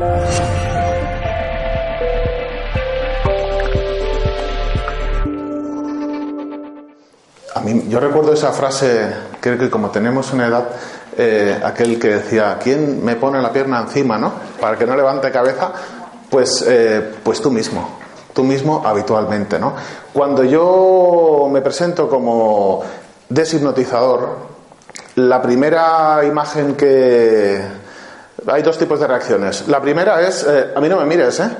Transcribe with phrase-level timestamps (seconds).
[0.00, 0.04] A
[7.64, 10.68] mí, yo recuerdo esa frase, creo que como tenemos una edad,
[11.16, 14.34] eh, aquel que decía, ¿quién me pone la pierna encima, no?
[14.60, 15.72] Para que no levante cabeza,
[16.30, 17.98] pues, eh, pues tú mismo,
[18.32, 19.74] tú mismo habitualmente, ¿no?
[20.12, 22.84] Cuando yo me presento como
[23.28, 24.36] deshipnotizador,
[25.16, 27.77] la primera imagen que...
[28.46, 29.66] Hay dos tipos de reacciones.
[29.66, 31.50] La primera es, eh, a mí no me mires, ¿eh?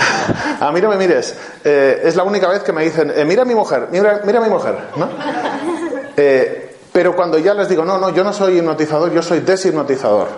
[0.60, 1.34] a mí no me mires.
[1.64, 4.38] Eh, es la única vez que me dicen, eh, mira a mi mujer, mira, mira
[4.38, 5.08] a mi mujer, ¿no?
[6.92, 10.28] pero cuando ya les digo, no, no, yo no soy hipnotizador, yo soy deshipnotizador.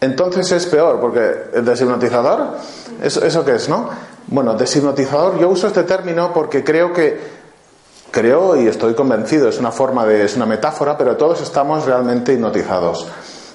[0.00, 2.58] Entonces es peor, porque el deshipnotizador,
[3.02, 3.88] ¿eso, ¿eso qué es, no?
[4.28, 7.36] Bueno, deshipnotizador, yo uso este término porque creo que
[8.10, 12.32] creo y estoy convencido, es una forma de, es una metáfora, pero todos estamos realmente
[12.32, 13.06] hipnotizados.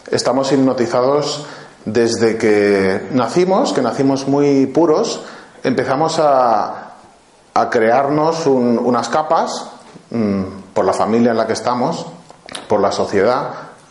[0.09, 1.45] Estamos hipnotizados
[1.85, 5.21] desde que nacimos, que nacimos muy puros,
[5.63, 6.93] empezamos a,
[7.53, 9.67] a crearnos unas capas
[10.09, 12.05] mm, por la familia en la que estamos,
[12.67, 13.49] por la sociedad,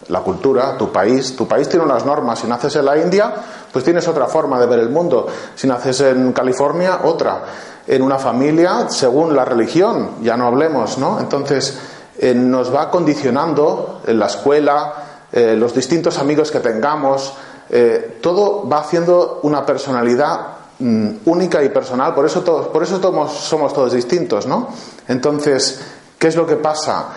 [0.09, 1.35] la cultura, tu país.
[1.37, 2.41] Tu país tiene unas normas.
[2.41, 3.33] Si naces en la India,
[3.73, 5.27] pues tienes otra forma de ver el mundo.
[5.55, 7.43] Si naces en California, otra.
[7.87, 11.19] En una familia, según la religión, ya no hablemos, ¿no?
[11.21, 11.79] Entonces,
[12.19, 14.95] eh, nos va condicionando en la escuela,
[15.33, 17.33] eh, los distintos amigos que tengamos,
[17.71, 20.41] eh, todo va haciendo una personalidad
[20.79, 22.15] mm, única y personal.
[22.15, 24.69] Por eso, todos, por eso somos todos distintos, ¿no?
[25.09, 25.81] Entonces,
[26.19, 27.09] ¿qué es lo que pasa?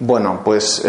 [0.00, 0.82] Bueno, pues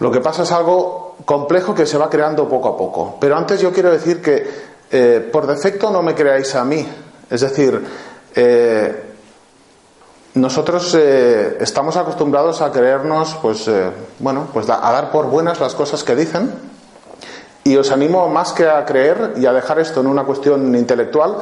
[0.00, 3.16] lo que pasa es algo complejo que se va creando poco a poco.
[3.20, 6.86] Pero antes yo quiero decir que eh, por defecto no me creáis a mí.
[7.28, 7.84] Es decir,
[8.34, 9.04] eh,
[10.34, 13.68] nosotros eh, estamos acostumbrados a creernos, pues,
[14.18, 16.67] bueno, pues a dar por buenas las cosas que dicen.
[17.64, 21.36] Y os animo más que a creer y a dejar esto en una cuestión intelectual,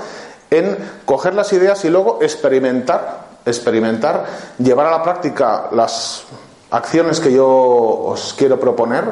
[0.51, 4.25] en coger las ideas y luego experimentar, experimentar,
[4.59, 6.25] llevar a la práctica las
[6.71, 9.05] acciones que yo os quiero proponer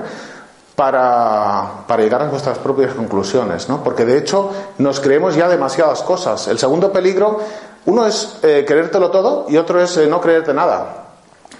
[0.74, 3.82] para, llegar a vuestras propias conclusiones, ¿no?
[3.82, 6.48] Porque de hecho nos creemos ya demasiadas cosas.
[6.48, 7.38] El segundo peligro,
[7.86, 11.02] uno es eh, creértelo todo y otro es eh, no creerte nada.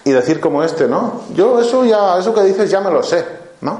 [0.04, 1.22] Y decir como este, ¿no?
[1.32, 3.24] Yo eso ya, eso que dices ya me lo sé,
[3.60, 3.78] ¿no?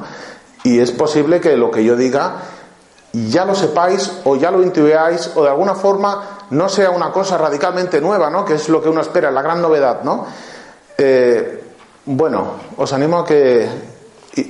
[0.65, 2.37] Y es posible que lo que yo diga
[3.15, 7.39] ya lo sepáis o ya lo intuáis o de alguna forma no sea una cosa
[7.39, 8.45] radicalmente nueva, ¿no?
[8.45, 10.27] Que es lo que uno espera, la gran novedad, ¿no?
[10.99, 11.63] Eh,
[12.07, 13.69] bueno, os animo a que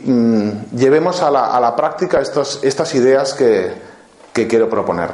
[0.05, 3.73] mm, llevemos a la, práctica estas ideas que,
[4.33, 5.11] quiero proponer.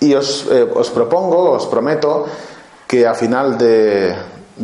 [0.00, 2.26] Y os, eh, os, propongo, os prometo,
[2.86, 4.14] que a final de,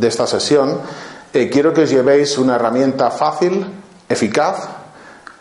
[0.00, 0.80] esta sesión
[1.32, 3.66] eh, quiero que os llevéis una herramienta fácil,
[4.08, 4.81] eficaz,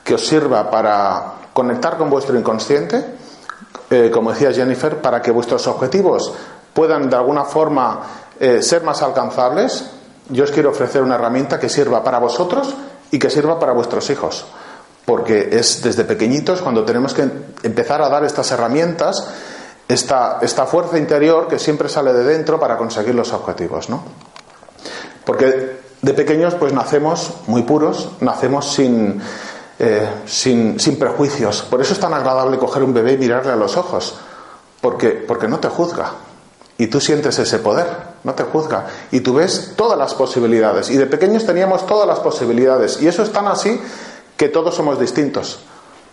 [0.04, 3.06] que os sirva para conectar con vuestro inconsciente,
[3.90, 6.34] eh, como decía Jennifer, para que vuestros objetivos
[6.74, 8.02] puedan de alguna forma
[8.62, 9.92] ser más alcanzables
[10.32, 12.74] yo os quiero ofrecer una herramienta que sirva para vosotros
[13.12, 14.46] y que sirva para vuestros hijos.
[15.06, 17.28] Porque es desde pequeñitos cuando tenemos que
[17.64, 19.28] empezar a dar estas herramientas,
[19.88, 23.90] esta, esta fuerza interior que siempre sale de dentro para conseguir los objetivos.
[23.90, 24.04] ¿no?
[25.26, 29.22] Porque de pequeños pues nacemos muy puros, nacemos sin,
[29.84, 31.64] eh, sin, sin, prejuicios.
[31.64, 34.14] Por eso es tan agradable coger un bebé y mirarle a los ojos,
[34.80, 36.12] porque, porque no te juzga,
[36.78, 37.88] y tú sientes ese poder,
[38.24, 38.86] no te juzga.
[39.12, 40.92] Y tú ves todas las posibilidades.
[40.92, 43.02] Y de pequeños teníamos todas las posibilidades.
[43.02, 43.82] Y eso es tan así
[44.38, 45.62] que todos somos distintos.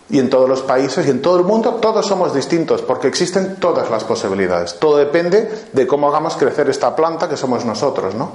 [0.09, 3.57] Y en todos los países y en todo el mundo todos somos distintos porque existen
[3.57, 4.79] todas las posibilidades.
[4.79, 8.31] Todo depende de cómo hagamos crecer esta planta que somos nosotros, ¿no?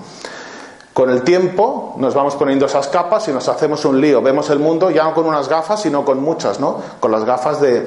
[0.94, 4.22] Con el tiempo nos vamos poniendo esas capas y nos hacemos un lío.
[4.22, 6.81] Vemos el mundo ya no con unas gafas, sino con muchas, ¿no?
[7.00, 7.87] Con las gafas de,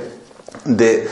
[0.66, 1.08] de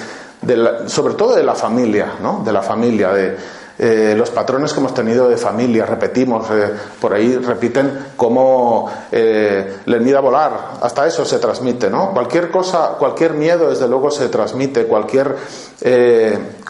[0.88, 2.42] sobre todo de la familia, ¿no?
[2.46, 3.38] De la familia, de
[3.78, 9.80] eh, los patrones que hemos tenido de familia, repetimos, eh, por ahí repiten cómo eh,
[9.86, 12.12] le miedo a volar, hasta eso se transmite, ¿no?
[12.12, 15.36] Cualquier cosa, cualquier miedo, desde luego, se transmite, cualquier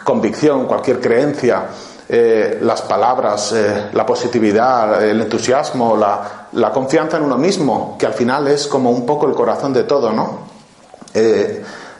[0.04, 1.66] convicción, cualquier creencia,
[2.08, 3.54] las palabras,
[3.92, 9.04] la positividad, el entusiasmo, la, confianza en uno mismo, que al final es como un
[9.04, 10.46] poco el corazón de todo, ¿no?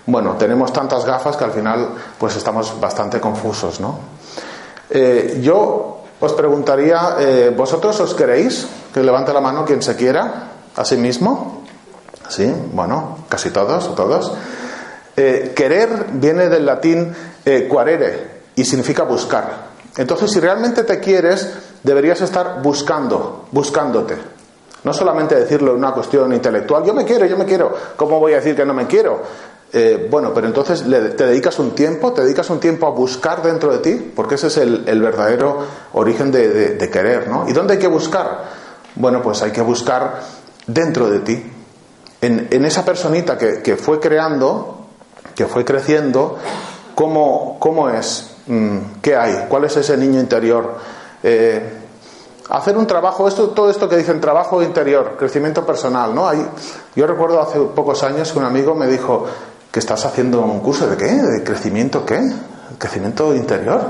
[0.06, 3.98] Bueno, tenemos tantas gafas que al final pues estamos bastante confusos, ¿no?
[4.88, 8.68] Eh, yo os preguntaría, eh, ¿vosotros os queréis?
[8.94, 11.64] Que levante la mano quien se quiera, a sí mismo.
[12.28, 14.32] Sí, bueno, casi todos o todos.
[15.16, 17.14] Eh, querer viene del latín
[17.68, 19.65] quarere y significa buscar.
[19.96, 21.48] Entonces, si realmente te quieres,
[21.82, 24.16] deberías estar buscando, buscándote.
[24.84, 27.74] No solamente decirlo en una cuestión intelectual, yo me quiero, yo me quiero.
[27.96, 29.20] ¿Cómo voy a decir que no me quiero?
[29.72, 33.72] Eh, bueno, pero entonces te dedicas un tiempo, te dedicas un tiempo a buscar dentro
[33.72, 35.58] de ti, porque ese es el, verdadero
[35.92, 37.48] origen de, querer, ¿no?
[37.48, 38.44] ¿Y dónde hay que buscar?
[38.94, 40.20] Bueno, pues hay que buscar
[40.66, 41.52] dentro de ti,
[42.20, 44.86] en, esa personita que, fue creando,
[45.34, 46.38] que fue creciendo,
[46.94, 48.35] ¿cómo, cómo es?
[48.46, 49.46] Mm, ¿Qué hay?
[49.48, 50.74] ¿Cuál es ese niño interior?
[51.22, 51.62] Eh,
[52.50, 56.28] hacer un trabajo, esto, todo esto que dicen trabajo interior, crecimiento personal, ¿no?
[56.28, 56.46] Hay,
[56.94, 59.26] yo recuerdo hace pocos años que un amigo me dijo
[59.70, 62.20] que estás haciendo un curso de qué, de crecimiento qué,
[62.78, 63.80] crecimiento interior.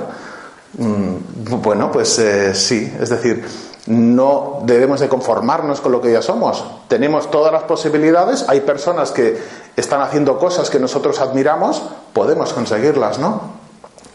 [0.79, 3.45] Mm, bueno, pues eh, sí, es decir,
[3.87, 6.65] no debemos de conformarnos con lo que ya somos.
[6.89, 9.39] Tenemos todas las posibilidades, hay personas que
[9.77, 11.83] están haciendo cosas que nosotros admiramos,
[12.13, 13.56] podemos conseguirlas, ¿no?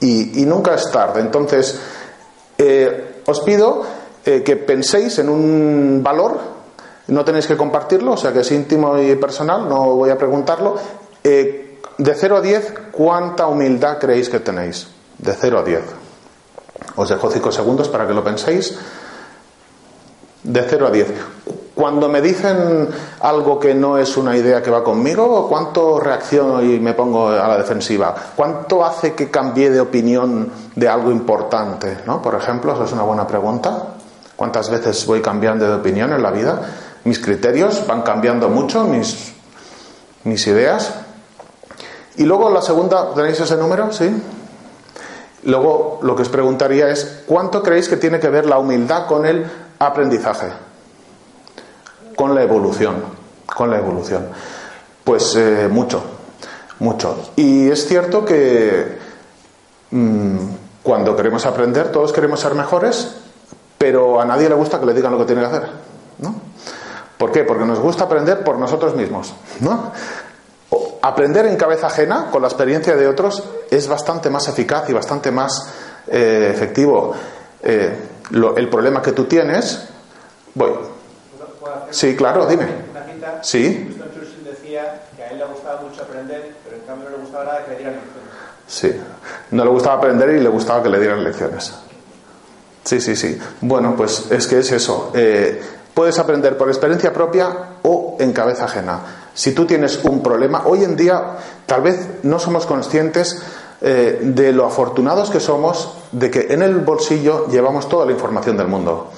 [0.01, 1.21] Y, nunca es tarde.
[1.21, 1.79] Entonces,
[2.57, 3.83] eh, os pido
[4.25, 6.39] eh, que penséis en un valor,
[7.07, 10.75] no tenéis que compartirlo, o sea que es íntimo y personal, no voy a preguntarlo.
[11.23, 14.87] Eh, de 0 a 10, ¿cuánta humildad creéis que tenéis?
[15.17, 15.81] De 0 a 10.
[16.95, 18.77] Os dejo 5 segundos para que lo penséis.
[20.43, 21.07] De 0 a 10.
[21.73, 22.89] Cuando me dicen
[23.21, 27.47] algo que no es una idea que va conmigo, ¿cuánto reacciono y me pongo a
[27.47, 28.13] la defensiva?
[28.35, 31.99] ¿Cuánto hace que cambie de opinión de algo importante?
[32.05, 32.21] ¿no?
[32.21, 33.95] Por ejemplo, eso es una buena pregunta.
[34.35, 36.61] ¿Cuántas veces voy cambiando de opinión en la vida?
[37.03, 39.33] Mis criterios van cambiando mucho, mis,
[40.23, 40.93] mis ideas.
[42.17, 43.91] Y luego la segunda, ¿tenéis ese número?
[43.91, 44.11] Sí.
[45.43, 49.25] Luego lo que os preguntaría es, ¿cuánto creéis que tiene que ver la humildad con
[49.25, 49.45] el
[49.87, 50.47] aprendizaje?
[52.15, 53.03] Con la evolución.
[53.45, 54.27] Con la evolución.
[55.03, 56.01] Pues eh, mucho,
[56.79, 57.31] mucho.
[57.35, 58.97] Y es cierto que
[59.89, 60.37] mm,
[60.83, 63.15] cuando queremos aprender, todos queremos ser mejores,
[63.77, 65.69] pero a nadie le gusta que le digan lo que tiene que hacer.
[66.19, 66.35] ¿no?
[67.17, 67.43] ¿Por qué?
[67.43, 69.33] Porque nos gusta aprender por nosotros mismos.
[69.59, 69.91] ¿no?
[71.01, 75.31] Aprender en cabeza ajena, con la experiencia de otros, es bastante más eficaz y bastante
[75.31, 75.73] más
[76.07, 77.13] eh, efectivo.
[77.63, 79.87] Eh, el problema que tú tienes.
[80.53, 80.71] Voy.
[81.89, 82.65] Sí, claro, dime.
[83.41, 83.97] Sí.
[84.43, 87.65] decía que a él le gustaba mucho aprender, pero en cambio no le gustaba nada
[87.65, 88.31] que le dieran lecciones.
[88.67, 89.01] Sí,
[89.51, 91.73] no le gustaba aprender y le gustaba que le dieran lecciones.
[92.83, 93.37] Sí, sí, sí.
[93.61, 95.11] Bueno, pues es que es eso.
[95.13, 95.61] Eh,
[95.93, 97.49] puedes aprender por experiencia propia
[97.83, 98.99] o en cabeza ajena.
[99.33, 103.41] Si tú tienes un problema, hoy en día tal vez no somos conscientes
[103.81, 108.57] eh, de lo afortunados que somos de que en el bolsillo llevamos toda la información
[108.57, 109.09] del mundo.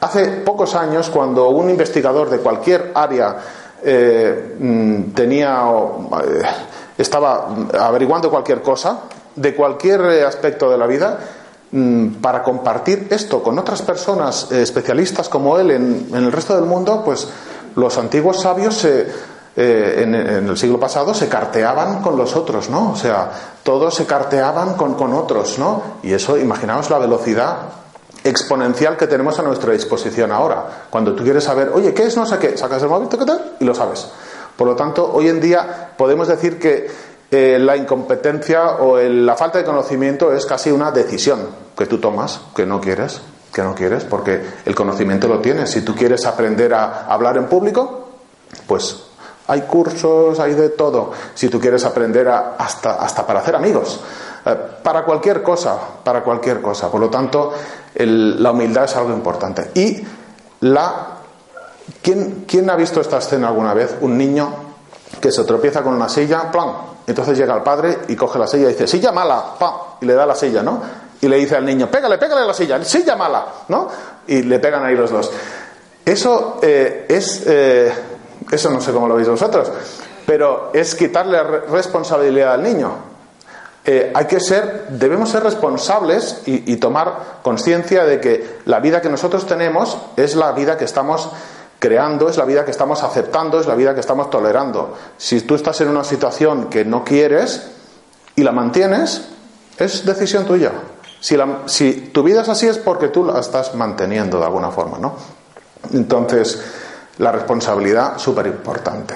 [0.00, 3.36] Hace pocos años, cuando un investigador de cualquier área
[3.82, 5.62] eh, mm, tenía
[6.96, 7.48] estaba
[7.78, 9.00] averiguando cualquier cosa,
[9.34, 11.18] de cualquier aspecto de la vida,
[11.70, 16.64] Mm, para compartir esto con otras personas eh, especialistas como él en, el resto del
[16.64, 17.28] mundo, pues
[17.76, 18.86] los antiguos sabios
[19.60, 22.92] eh, en, el siglo pasado se carteaban con los otros, ¿no?
[22.92, 23.28] O sea,
[23.64, 25.98] todos se carteaban con, con otros, ¿no?
[26.04, 27.56] Y eso, imaginaos la velocidad
[28.22, 30.84] exponencial que tenemos a nuestra disposición ahora.
[30.88, 32.56] Cuando tú quieres saber, oye, ¿qué es no sé qué?
[32.56, 33.56] Sacas el móvil, ¿qué tal?
[33.58, 34.06] Y lo sabes.
[34.56, 36.88] Por lo tanto, hoy en día podemos decir que
[37.28, 42.42] eh, la incompetencia o la falta de conocimiento es casi una decisión que tú tomas,
[42.54, 43.20] que no quieres,
[43.52, 45.68] que no quieres, porque el conocimiento lo tienes.
[45.68, 48.08] Si tú quieres aprender a hablar en público,
[48.68, 49.07] pues
[49.48, 51.10] hay cursos, hay de todo.
[51.34, 54.00] Si tú quieres aprender hasta, hasta para hacer amigos,
[54.44, 56.90] eh, para cualquier cosa, para cualquier cosa.
[56.90, 57.52] Por lo tanto,
[57.94, 59.70] la humildad es algo importante.
[59.74, 60.00] Y
[60.60, 61.06] la...
[62.02, 63.96] ¿quién, ¿Quién ha visto esta escena alguna vez?
[64.00, 64.52] Un niño
[65.20, 66.68] que se tropieza con una silla, plan,
[67.06, 70.14] entonces llega el padre y coge la silla y dice, silla mala, pa, y le
[70.14, 70.80] da la silla, ¿no?
[71.20, 73.88] Y le dice al niño, pégale, pégale la silla, silla mala, ¿no?
[74.26, 75.30] Y le pegan ahí los dos.
[76.04, 77.92] Eso eh, es, eh,
[78.50, 79.70] eso no sé cómo lo veis vosotros,
[80.26, 82.92] pero es quitarle responsabilidad al niño.
[83.84, 89.08] Eh, hay que ser, debemos ser responsables y, tomar conciencia de que la vida que
[89.08, 91.30] nosotros tenemos es la vida que estamos
[91.78, 94.94] creando, es la vida que estamos aceptando, es la vida que estamos tolerando.
[95.16, 97.70] Si tú estás en una situación que no quieres
[98.36, 99.28] y la mantienes,
[99.78, 100.72] es decisión tuya.
[101.20, 105.14] Si tu vida es así es porque tú la estás manteniendo de alguna forma, ¿no?
[105.92, 106.60] Entonces,
[107.18, 109.14] la responsabilidad súper importante.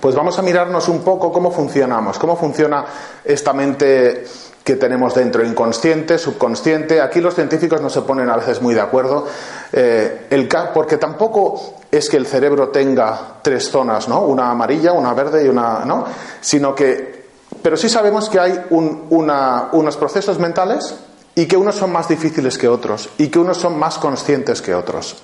[0.00, 2.84] Pues vamos a mirarnos un poco cómo funcionamos, cómo funciona
[3.24, 4.24] esta mente
[4.62, 7.00] que tenemos dentro, inconsciente, subconsciente.
[7.00, 9.26] Aquí los científicos no se ponen a veces muy de acuerdo,
[9.72, 14.20] eh, el, porque tampoco es que el cerebro tenga tres zonas, ¿no?
[14.20, 16.04] Una amarilla, una verde y una, ¿no?
[16.40, 17.28] Sino que,
[17.62, 20.94] pero sí sabemos que hay unos procesos mentales
[21.34, 24.74] y que unos son más difíciles que otros y que unos son más conscientes que
[24.74, 25.16] otros.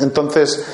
[0.00, 0.64] Entonces,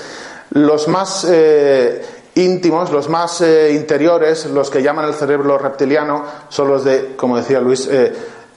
[0.51, 6.69] los más eh, íntimos, los más eh, interiores, los que llaman el cerebro reptiliano, son
[6.69, 8.13] los de, como decía Luis, eh,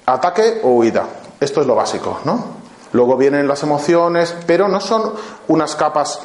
[0.05, 1.05] ataque o huida.
[1.39, 2.61] Esto es lo básico, ¿no?
[2.93, 5.13] Luego vienen las emociones, pero no son
[5.47, 6.19] unas capas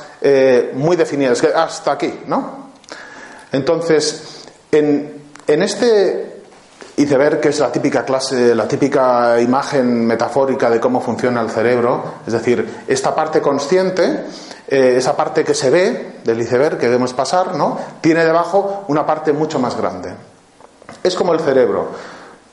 [0.75, 2.71] muy definidas, hasta aquí, ¿no?
[3.53, 6.37] Entonces, en, en este
[6.97, 12.03] iceberg, que es la típica clase, la típica imagen metafórica de cómo funciona el cerebro,
[12.27, 14.25] es decir, esta parte consciente,
[14.69, 17.79] eh, esa parte que se ve del iceberg que debemos pasar, ¿no?
[18.01, 20.13] Tiene debajo una parte mucho más grande.
[21.03, 21.89] Es como el cerebro.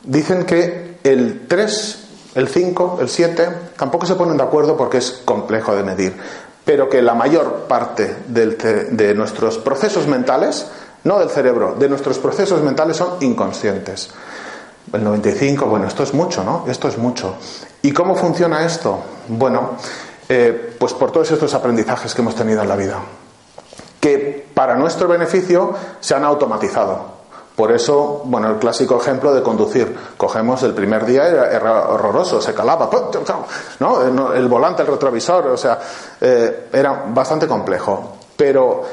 [0.03, 1.97] Dicen que el 3,
[2.35, 6.15] el 5, el 7, tampoco se ponen de acuerdo porque es complejo de medir,
[6.63, 10.67] pero que la mayor parte de nuestros procesos mentales,
[11.03, 14.11] no del cerebro, de nuestros procesos mentales son inconscientes.
[14.91, 16.65] El 95, bueno, esto es mucho, ¿no?
[16.67, 17.37] Esto es mucho.
[17.81, 19.01] ¿Y cómo funciona esto?
[19.27, 19.71] Bueno,
[20.29, 22.99] eh, pues por todos estos aprendizajes que hemos tenido en la vida,
[23.99, 27.13] que para nuestro beneficio se han automatizado.
[27.55, 29.95] Por eso, bueno, el clásico ejemplo de conducir.
[30.17, 32.89] Cogemos el primer día, era, horroroso, se calaba,
[33.79, 34.33] ¿no?
[34.33, 35.79] El volante, el retrovisor, o sea,
[36.19, 38.13] eh, era bastante complejo.
[38.35, 38.83] Pero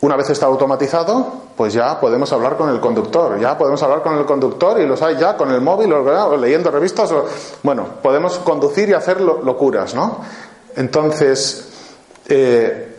[0.00, 1.26] una vez está automatizado,
[1.56, 5.02] pues ya podemos hablar con el conductor, ya podemos hablar con el conductor y los
[5.02, 7.26] hay ya con el móvil o, leyendo revistas, o,
[7.62, 10.20] bueno, podemos conducir y hacer locuras, ¿no?
[10.76, 11.68] Entonces,
[12.28, 12.96] eh,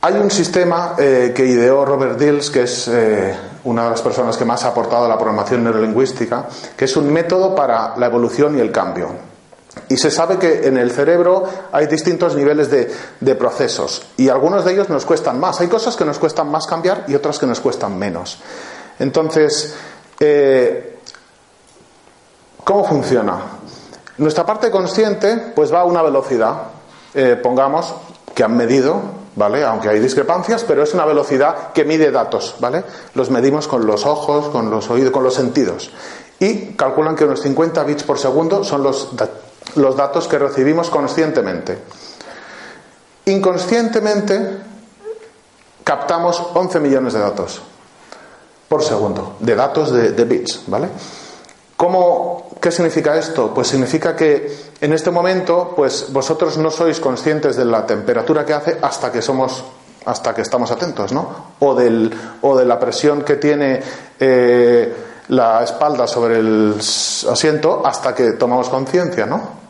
[0.00, 4.36] hay un sistema eh, que ideó Robert Dills, que es eh, una de las personas
[4.36, 6.46] que más ha aportado a la programación neurolingüística,
[6.76, 9.31] que es un método para la evolución y el cambio.
[9.88, 14.72] Y se sabe que en el cerebro hay distintos niveles de, procesos y algunos de
[14.72, 15.60] ellos nos cuestan más.
[15.60, 18.38] Hay cosas que nos cuestan más cambiar y otras que nos cuestan menos.
[18.98, 19.74] Entonces,
[20.20, 20.98] eh,
[22.64, 23.40] ¿cómo funciona?
[24.18, 26.54] Nuestra parte consciente pues va a una velocidad,
[27.14, 27.94] eh, pongamos,
[28.34, 29.00] que han medido,
[29.36, 29.64] ¿vale?
[29.64, 32.84] Aunque hay discrepancias, pero es una velocidad que mide datos, ¿vale?
[33.14, 35.90] Los medimos con los ojos, con los oídos, con los sentidos.
[36.38, 39.10] Y calculan que unos 50 bits por segundo son los
[39.76, 41.78] los datos que recibimos conscientemente.
[43.26, 44.58] Inconscientemente
[45.84, 47.62] captamos 11 millones de datos
[48.68, 50.88] por segundo, de datos de, bits, ¿vale?
[51.76, 53.52] ¿Cómo, ¿Qué significa esto?
[53.52, 58.54] Pues significa que en este momento, pues vosotros no sois conscientes de la temperatura que
[58.54, 59.62] hace hasta que somos,
[60.06, 61.52] hasta que estamos atentos, ¿no?
[61.58, 62.10] O, del,
[62.40, 63.82] o de la presión que tiene
[64.18, 64.94] eh,
[65.28, 66.76] la espalda sobre el
[67.30, 69.61] asiento hasta que tomamos conciencia, ¿no?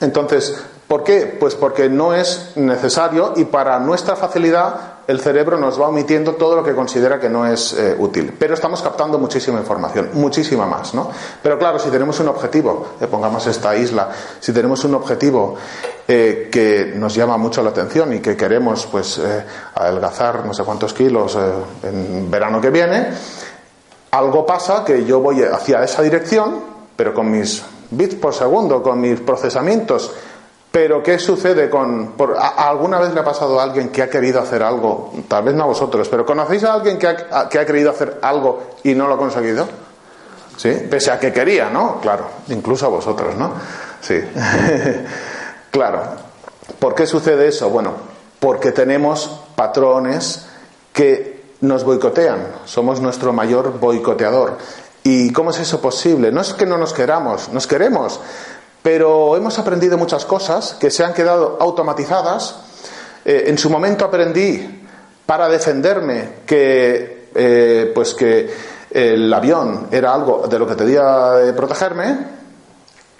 [0.00, 0.56] Entonces,
[0.88, 1.36] ¿por qué?
[1.38, 6.56] Pues porque no es necesario y para nuestra facilidad el cerebro nos va omitiendo todo
[6.56, 8.34] lo que considera que no es eh, útil.
[8.38, 11.10] Pero estamos captando muchísima información, muchísima más, ¿no?
[11.42, 14.08] Pero claro, si tenemos un objetivo, eh, pongamos esta isla,
[14.40, 15.56] si tenemos un objetivo
[16.08, 19.20] eh, que nos llama mucho la atención y que queremos, pues,
[19.74, 21.36] adelgazar no sé cuántos kilos
[21.82, 23.08] en verano que viene,
[24.10, 26.60] algo pasa que yo voy hacia esa dirección,
[26.96, 30.12] pero con mis bits por segundo con mis procesamientos.
[30.70, 32.14] Pero ¿qué sucede con...
[32.56, 35.12] ¿Alguna vez le ha pasado a alguien que ha querido hacer algo?
[35.28, 38.18] Tal vez no a vosotros, pero ¿conocéis a alguien que ha, que ha querido hacer
[38.22, 39.68] algo y no lo ha conseguido?
[40.56, 40.70] ¿Sí?
[40.90, 42.00] Pese a que quería, ¿no?
[42.00, 43.52] Claro, incluso a vosotros, ¿no?
[44.00, 44.20] Sí.
[45.70, 46.02] claro.
[46.78, 47.70] ¿Por qué sucede eso?
[47.70, 47.92] Bueno,
[48.40, 50.46] porque tenemos patrones
[50.92, 52.48] que nos boicotean.
[52.64, 54.58] Somos nuestro mayor boicoteador.
[55.06, 56.32] ¿Y cómo es eso posible?
[56.32, 58.18] No es que no nos queramos, nos queremos,
[58.82, 62.56] pero hemos aprendido muchas cosas que se han quedado automatizadas.
[63.22, 64.82] Eh, en su momento aprendí
[65.26, 68.50] para defenderme que, eh, pues que
[68.90, 72.18] el avión era algo de lo que tenía de protegerme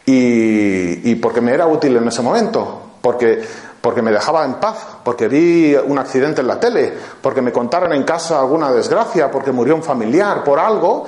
[0.07, 3.43] y, y, porque me era útil en ese momento, porque,
[3.83, 7.93] porque me dejaba en paz, porque vi un accidente en la tele, porque me contaron
[7.93, 11.07] en casa alguna desgracia, porque murió un familiar, por algo,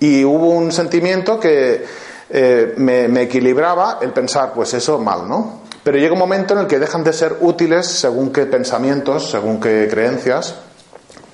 [0.00, 1.84] y hubo un sentimiento que
[2.28, 5.60] eh, me, equilibraba el pensar, pues eso mal, ¿no?
[5.82, 9.60] Pero llega un momento en el que dejan de ser útiles según qué pensamientos, según
[9.60, 10.56] qué creencias,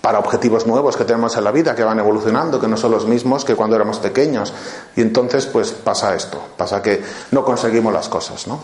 [0.02, 3.06] para objetivos nuevos que tenemos en la vida, que van evolucionando, que no son los
[3.06, 4.52] mismos que cuando éramos pequeños.
[4.94, 8.60] Y entonces, pues pasa esto, pasa que no conseguimos las cosas, ¿no?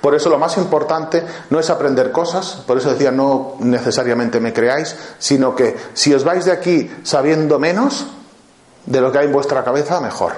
[0.00, 4.52] Por eso lo más importante no es aprender cosas, por eso decía no necesariamente me
[4.52, 8.06] creáis, sino que si os vais de aquí sabiendo menos,
[8.86, 10.32] de lo que hay en vuestra cabeza, mejor.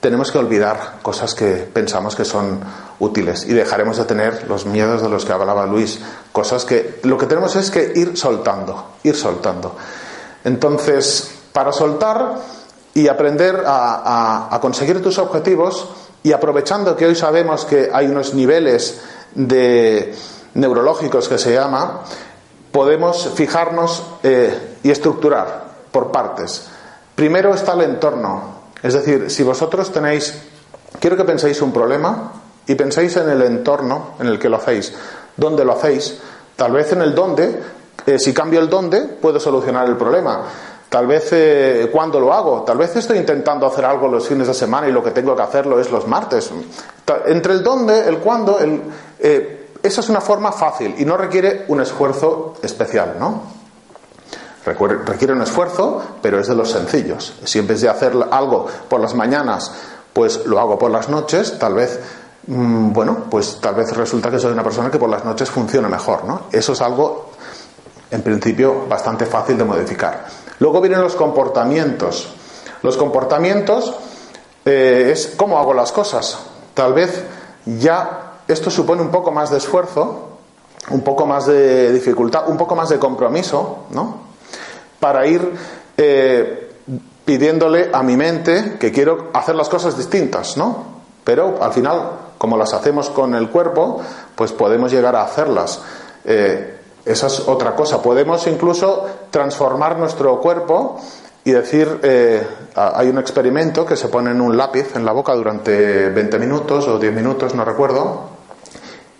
[0.00, 2.60] Tenemos que olvidar cosas que pensamos que son
[2.98, 5.98] útiles y dejaremos de tener los miedos de los que hablaba Luis,
[6.32, 9.76] cosas que lo que tenemos es que ir soltando, ir soltando.
[10.44, 12.34] Entonces, para soltar
[12.92, 15.88] y aprender a, conseguir tus objetivos
[16.22, 19.00] y aprovechando que hoy sabemos que hay unos niveles
[19.34, 20.14] de
[20.54, 22.02] neurológicos que se llama,
[22.70, 26.68] podemos fijarnos eh, y estructurar por partes.
[27.14, 28.54] Primero está el entorno.
[28.82, 30.34] Es decir, si vosotros tenéis,
[31.00, 32.32] quiero que penséis un problema
[32.66, 34.92] y penséis en el entorno en el que lo hacéis,
[35.36, 36.18] dónde lo hacéis.
[36.56, 37.62] Tal vez en el dónde,
[38.06, 40.42] eh, si cambio el dónde, puedo solucionar el problema.
[40.88, 44.54] Tal vez eh, cuando lo hago, tal vez estoy intentando hacer algo los fines de
[44.54, 46.50] semana y lo que tengo que hacerlo es los martes.
[47.26, 48.82] Entre el dónde, el cuándo, el,
[49.18, 53.63] eh, esa es una forma fácil y no requiere un esfuerzo especial, ¿no?
[54.64, 57.34] Requiere un esfuerzo, pero es de los sencillos.
[57.44, 59.70] Si en vez de hacer algo por las mañanas,
[60.12, 62.00] pues lo hago por las noches, tal vez,
[62.46, 65.88] mm, bueno, pues tal vez resulta que soy una persona que por las noches funciona
[65.88, 66.42] mejor, ¿no?
[66.50, 67.30] Eso es algo,
[68.10, 70.24] en principio, bastante fácil de modificar.
[70.60, 72.32] Luego vienen los comportamientos.
[72.82, 73.94] Los comportamientos
[74.64, 76.38] eh, es cómo hago las cosas.
[76.72, 77.22] Tal vez
[77.66, 80.28] ya esto supone un poco más de esfuerzo,
[80.90, 84.23] un poco más de dificultad, un poco más de compromiso, ¿no?
[85.04, 85.52] Para ir
[85.98, 86.70] eh,
[87.26, 91.02] pidiéndole a mi mente que quiero hacer las cosas distintas, ¿no?
[91.22, 94.00] Pero al final, como las hacemos con el cuerpo,
[94.34, 95.82] pues podemos llegar a hacerlas.
[96.24, 98.00] Eh, esa es otra cosa.
[98.00, 100.98] Podemos incluso transformar nuestro cuerpo
[101.44, 102.42] y decir, eh,
[102.74, 106.88] hay un experimento que se pone en un lápiz en la boca durante 20 minutos
[106.88, 108.30] o 10 minutos, no recuerdo,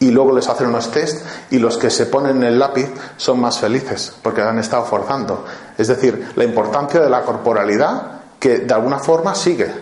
[0.05, 3.59] y luego les hacen unos test y los que se ponen el lápiz son más
[3.59, 5.47] felices porque han estado forzando.
[5.79, 9.73] Es decir, la importancia de la corporalidad que de alguna forma sigue.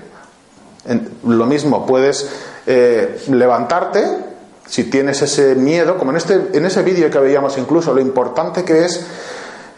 [1.24, 2.28] lo mismo, puedes
[2.66, 4.32] eh, levantarte
[4.66, 8.64] si tienes ese miedo, como en, este, en ese vídeo que veíamos incluso, lo importante
[8.64, 9.04] que es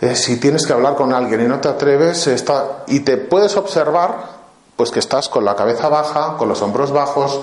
[0.02, 2.28] eh, si tienes que hablar con alguien y no te atreves
[2.86, 4.34] y te puedes observar
[4.76, 7.40] pues que estás con la cabeza baja, con los hombros bajos,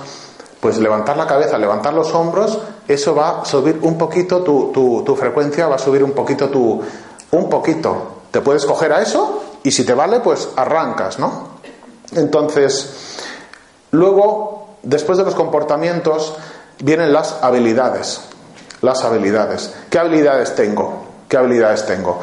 [0.62, 5.04] pues levantar la cabeza, levantar los hombros, eso va a subir un poquito tu, tu,
[5.04, 6.82] tu frecuencia, va a subir un poquito tu...
[7.32, 8.22] un poquito.
[8.30, 11.50] Te puedes coger a eso y si te vale, pues arrancas, ¿no?
[12.16, 12.94] Entonces,
[13.90, 16.36] luego, después de los comportamientos,
[16.84, 18.22] vienen las habilidades.
[18.82, 19.74] Las habilidades.
[19.90, 21.04] ¿Qué habilidades tengo?
[21.28, 22.20] ¿Qué habilidades tengo?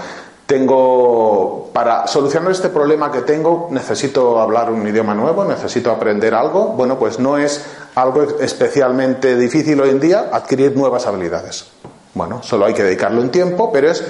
[0.49, 6.69] Tengo, para solucionar este problema que tengo, necesito hablar un idioma nuevo, necesito aprender algo.
[6.69, 7.63] Bueno, pues no es
[7.95, 11.67] algo especialmente difícil hoy en día adquirir nuevas habilidades.
[12.15, 14.03] Bueno, solo hay que dedicarle un tiempo, pero es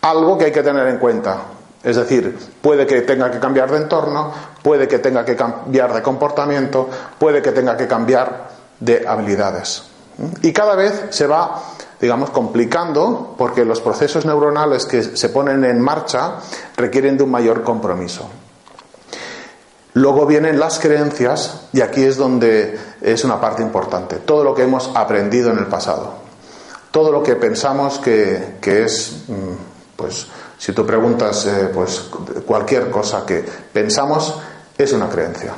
[0.00, 1.36] algo que hay que tener en cuenta.
[1.84, 6.02] Es decir, puede que tenga que cambiar de entorno, puede que tenga que cambiar de
[6.02, 8.48] comportamiento, puede que tenga que cambiar
[8.80, 9.84] de habilidades.
[10.42, 11.62] Y cada vez se va,
[12.00, 16.36] digamos, complicando porque los procesos neuronales que se ponen en marcha
[16.76, 18.28] requieren de un mayor compromiso.
[19.94, 24.16] Luego vienen las creencias y aquí es donde es una parte importante.
[24.16, 26.14] Todo lo que hemos aprendido en el pasado.
[26.90, 30.26] Todo lo que pensamos que, es, mm, pues,
[30.58, 32.08] si tú preguntas, eh, pues
[32.46, 34.36] cualquier cosa que pensamos
[34.78, 35.54] es una creencia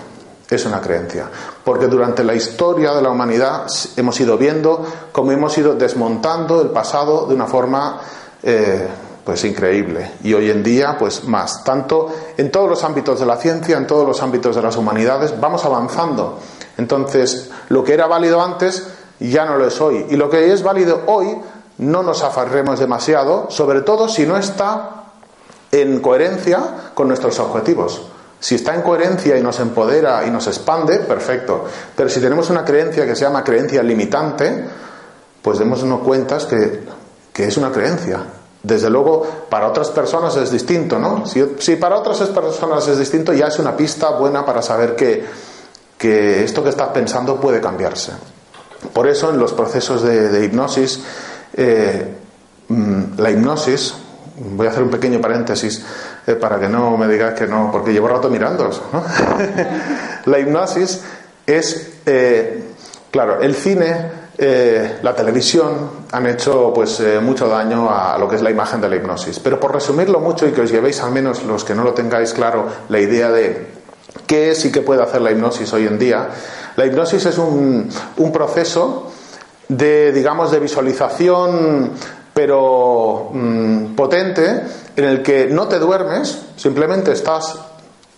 [0.54, 1.28] es una creencia.
[1.64, 6.70] Porque durante la historia de la humanidad hemos ido viendo cómo hemos ido desmontando el
[6.70, 8.00] pasado de una forma
[8.42, 8.88] eh,
[9.24, 10.12] pues increíble.
[10.24, 11.62] Y hoy en día, pues más.
[11.62, 15.38] Tanto en todos los ámbitos de la ciencia, en todos los ámbitos de las humanidades,
[15.40, 16.38] vamos avanzando.
[16.76, 18.88] Entonces, lo que era válido antes
[19.20, 20.06] ya no lo es hoy.
[20.10, 21.38] Y lo que es válido hoy,
[21.78, 25.04] no nos afarremos demasiado, sobre todo si no está
[25.70, 28.02] en coherencia con nuestros objetivos.
[28.42, 31.64] Si está en coherencia y nos empodera y nos expande, perfecto.
[31.94, 34.64] Pero si tenemos una creencia que se llama creencia limitante,
[35.40, 36.80] pues démonos cuentas que,
[37.32, 38.18] que es una creencia.
[38.60, 41.24] Desde luego, para otras personas es distinto, ¿no?
[41.24, 45.24] Si, para otras personas es distinto, ya es una pista buena para saber que,
[45.96, 48.10] que esto que estás pensando puede cambiarse.
[48.92, 50.98] Por eso, en los procesos de, hipnosis,
[51.54, 52.12] eh,
[52.66, 53.94] mm, la hipnosis,
[54.36, 55.84] voy a hacer un pequeño paréntesis,
[56.26, 59.04] eh, para que no me digas que no, porque llevo rato mirando ¿no?
[60.32, 61.02] la hipnosis
[61.44, 62.62] es, eh,
[63.10, 68.42] claro, el cine, eh, la televisión han hecho pues mucho daño a lo que es
[68.42, 69.40] la imagen de la hipnosis.
[69.40, 72.32] Pero por resumirlo mucho y que os llevéis al menos los que no lo tengáis
[72.32, 73.66] claro la idea de
[74.26, 76.28] qué es y qué puede hacer la hipnosis hoy en día,
[76.76, 79.10] la hipnosis es un, un proceso
[79.68, 81.92] de, digamos, de visualización
[82.34, 84.62] pero mm, potente
[84.96, 87.58] en el que no te duermes, simplemente estás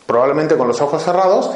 [0.06, 1.50] probablemente con los ojos cerrados,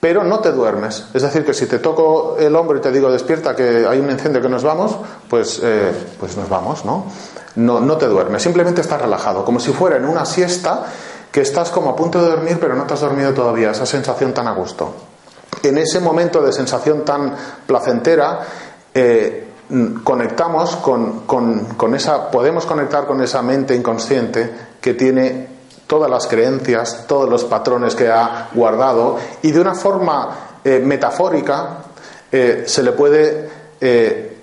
[0.00, 1.04] pero no te duermes.
[1.14, 4.10] Es decir, que si te toco el hombro y te digo despierta que hay un
[4.10, 4.96] incendio que nos vamos,
[5.28, 7.06] pues, eh, pues nos vamos, ¿no?
[7.56, 7.80] ¿no?
[7.80, 10.86] No te duermes, simplemente estás relajado, como si fuera en una siesta
[11.30, 14.34] que estás como a punto de dormir, pero no te has dormido todavía, esa sensación
[14.34, 14.92] tan a gusto.
[15.62, 17.34] En ese momento de sensación tan
[17.66, 18.40] placentera,
[18.92, 19.51] eh,
[20.04, 25.48] conectamos con, con, esa, podemos conectar con esa mente inconsciente que tiene
[25.86, 31.84] todas las creencias, todos los patrones que ha guardado y de una forma eh, metafórica
[32.30, 33.48] eh, se le puede
[33.80, 34.36] eh,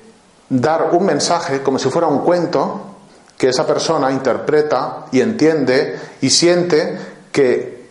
[0.49, 2.85] dar un mensaje como si fuera un cuento
[3.37, 6.97] que esa persona interpreta y entiende y siente
[7.31, 7.87] que,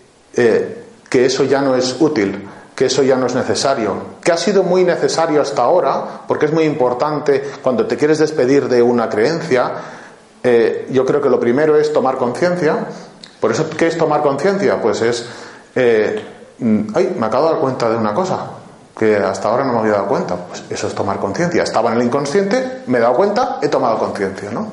[1.09, 2.48] que eso ya no es útil,
[2.79, 6.53] que eso ya no es necesario, que ha sido muy necesario hasta ahora, porque es
[6.53, 9.73] muy importante cuando te quieres despedir de una creencia,
[10.89, 12.87] yo creo que lo primero es tomar conciencia.
[13.41, 14.81] Por eso, ¿qué es tomar conciencia?
[14.81, 15.27] Pues es,
[15.75, 18.49] ay, me acabo de dar cuenta de una cosa,
[18.97, 20.37] que hasta ahora no me había dado cuenta.
[20.37, 21.65] Pues eso es tomar conciencia.
[21.65, 24.71] Estaba en el inconsciente, me he dado cuenta, he tomado conciencia, ¿no?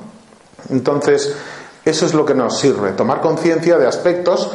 [0.69, 1.35] Entonces,
[1.83, 4.51] eso es lo que nos sirve, tomar conciencia de aspectos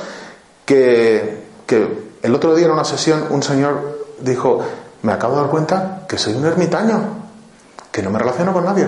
[0.65, 4.61] que, que el otro día en una sesión un señor dijo,
[5.03, 7.01] me acabo de dar cuenta que soy un ermitaño,
[7.91, 8.87] que no me relaciono con nadie.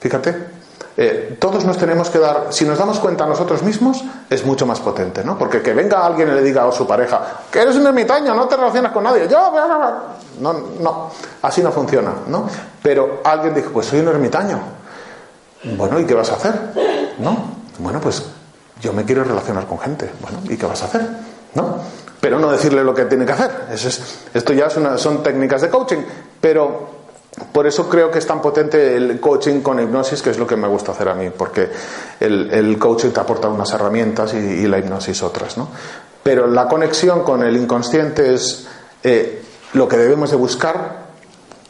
[0.00, 0.54] Fíjate,
[0.96, 4.80] eh, todos nos tenemos que dar, si nos damos cuenta nosotros mismos, es mucho más
[4.80, 5.36] potente, ¿no?
[5.36, 8.46] Porque que venga alguien y le diga a su pareja, que eres un ermitaño, no
[8.46, 9.52] te relacionas con nadie, yo,
[10.40, 11.10] no, no,
[11.42, 12.48] así no funciona, ¿no?
[12.82, 14.60] Pero alguien dijo, pues soy un ermitaño.
[15.76, 16.54] Bueno, ¿y qué vas a hacer?
[17.18, 17.36] ¿No?
[17.78, 18.22] Bueno, pues
[18.80, 20.12] yo me quiero relacionar con gente.
[20.20, 21.08] Bueno, ¿y qué vas a hacer?
[21.54, 21.78] ¿No?
[22.24, 23.50] Pero no decirle lo que tiene que hacer.
[24.32, 25.98] esto ya son técnicas de coaching,
[26.40, 26.88] pero
[27.52, 30.56] por eso creo que es tan potente el coaching con hipnosis, que es lo que
[30.56, 31.68] me gusta hacer a mí, porque
[32.18, 35.68] el, coaching te aporta unas herramientas y, la hipnosis otras, ¿no?
[36.22, 38.68] Pero la conexión con el inconsciente es
[39.02, 39.42] eh,
[39.74, 41.04] lo que debemos de buscar,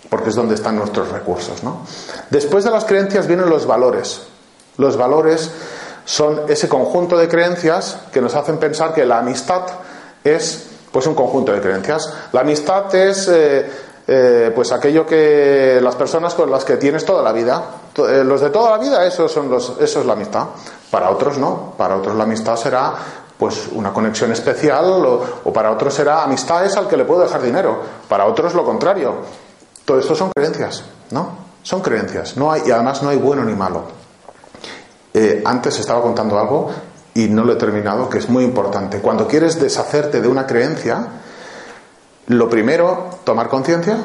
[0.09, 1.85] porque es donde están nuestros recursos, ¿no?
[2.31, 4.23] Después de las creencias vienen los valores.
[4.79, 5.51] Los valores
[6.05, 9.65] son ese conjunto de creencias que nos hacen pensar que la amistad
[10.25, 12.13] es pues un conjunto de creencias.
[12.33, 13.69] La amistad es eh,
[14.07, 17.63] eh, pues aquello que las personas con las que tienes toda la vida,
[17.97, 20.47] eh, los de toda la vida, eso, son los, eso es la amistad.
[20.91, 22.95] Para otros no, para otros la amistad será
[23.37, 27.43] pues una conexión especial o, para otros será amistad es al que le puedo dejar
[27.43, 29.17] dinero, para otros lo contrario.
[29.85, 31.45] Todo esto son creencias, ¿no?
[31.63, 33.83] Son creencias, no hay, y además no hay bueno ni malo.
[35.45, 36.71] Antes estaba contando algo
[37.15, 38.99] y no lo he terminado, que es muy importante.
[38.99, 41.07] Cuando quieres deshacerte de una creencia,
[42.27, 43.97] lo primero, tomar conciencia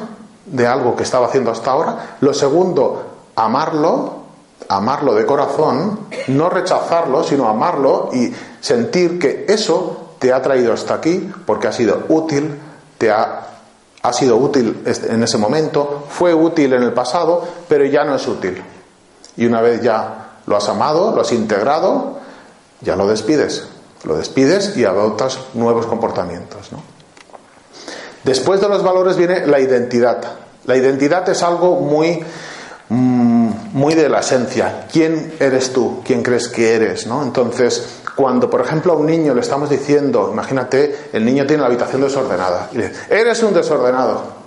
[0.46, 2.16] de algo que estaba haciendo hasta ahora.
[2.20, 3.02] Lo segundo,
[3.34, 4.20] amarlo,
[4.68, 10.94] amarlo de corazón, no rechazarlo, sino amarlo y sentir que eso te ha traído hasta
[10.94, 12.58] aquí porque ha sido útil,
[12.98, 13.46] te ha,
[14.02, 18.28] ha sido útil en ese momento, fue útil en el pasado, pero ya no es
[18.28, 18.62] útil.
[19.36, 22.19] Y una vez ya lo has amado, lo has integrado,
[22.80, 23.64] ya lo despides.
[24.04, 26.70] Lo despides y adoptas nuevos comportamientos.
[28.24, 30.22] Después de los valores viene la identidad.
[30.64, 32.22] La identidad es algo muy,
[32.88, 34.86] mm, muy de la esencia.
[34.90, 36.00] ¿Quién eres tú?
[36.04, 37.06] ¿Quién crees que eres?
[37.06, 37.22] ¿no?
[37.22, 41.68] Entonces, cuando, por ejemplo, a un niño le estamos diciendo, imagínate, el niño tiene la
[41.68, 44.40] habitación desordenada, y le dice, eres un desordenado.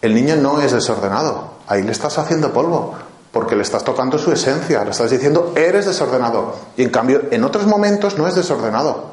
[0.00, 2.94] El niño no es desordenado, ahí le estás haciendo polvo,
[3.32, 6.54] porque le estás tocando su esencia, le estás diciendo, eres desordenado.
[6.76, 9.10] Y en cambio, en otros momentos no es desordenado.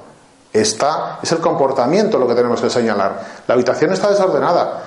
[0.51, 3.21] Está, es el comportamiento lo que tenemos que señalar.
[3.47, 4.83] La habitación está desordenada.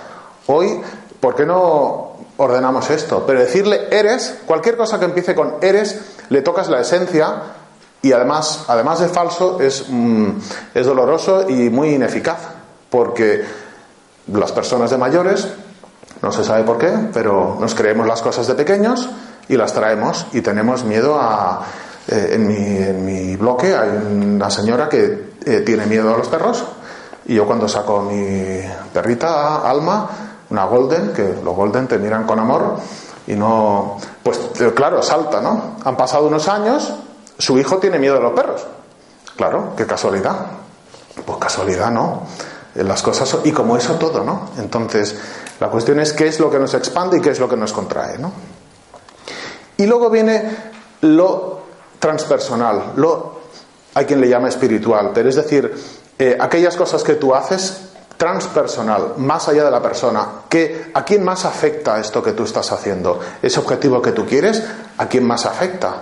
[0.47, 0.81] Hoy,
[1.21, 3.25] ¿por qué no ordenamos esto?
[3.25, 7.43] Pero decirle eres, cualquier cosa que empiece con eres, le tocas la esencia
[8.03, 10.31] y además, además de falso, es, mm,
[10.75, 12.39] es doloroso y muy ineficaz.
[12.89, 13.45] Porque
[14.27, 15.47] las personas de mayores,
[16.23, 19.09] no se sabe por qué, pero nos creemos las cosas de pequeños
[19.49, 21.63] y las traemos y tenemos miedo a...
[22.09, 26.29] Eh, en, mi, en mi bloque hay una señora que eh, tiene miedo a los
[26.29, 26.65] perros.
[27.27, 28.61] Y yo cuando saco mi
[28.93, 30.09] perrita, Alma,
[30.51, 32.77] una Golden, que los Golden te miran con amor,
[33.27, 33.99] y no.
[34.23, 35.77] Pues eh, claro, salta, ¿no?
[35.85, 36.93] Han pasado unos años,
[37.39, 38.67] su hijo tiene miedo a los perros.
[39.37, 40.47] Claro, qué casualidad.
[41.25, 42.23] Pues casualidad, ¿no?
[42.81, 43.37] Eh, las cosas.
[43.45, 44.51] Y como eso todo, ¿no?
[44.59, 45.15] Entonces,
[45.61, 47.73] la cuestión es qué es lo que nos expande y qué es lo que nos
[47.73, 48.33] contrae, ¿no?
[49.77, 50.43] Y luego viene
[51.03, 51.61] lo
[51.99, 53.41] transpersonal, lo
[53.95, 55.73] hay quien le llama espiritual, pero es decir,
[56.19, 61.25] eh, aquellas cosas que tú haces transpersonal, más allá de la persona, que a quién
[61.25, 64.63] más afecta esto que tú estás haciendo, ese objetivo que tú quieres,
[64.99, 65.95] a quién más afecta.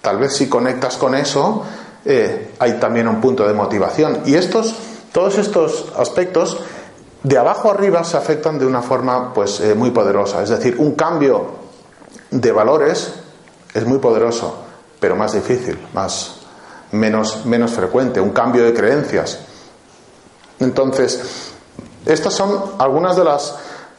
[0.00, 1.64] Tal vez si conectas con eso,
[2.04, 4.22] eh, hay también un punto de motivación.
[4.26, 4.76] Y estos,
[5.12, 6.58] todos estos aspectos,
[7.22, 10.42] de abajo arriba, se afectan de una forma, pues, eh, muy poderosa.
[10.42, 11.46] Es decir, un cambio
[12.30, 13.12] de valores
[13.74, 14.54] es muy poderoso,
[15.00, 16.36] pero más difícil, más,
[16.92, 19.40] menos, menos frecuente, un cambio de creencias.
[20.60, 21.52] Entonces,
[22.04, 23.56] estas son algunas de las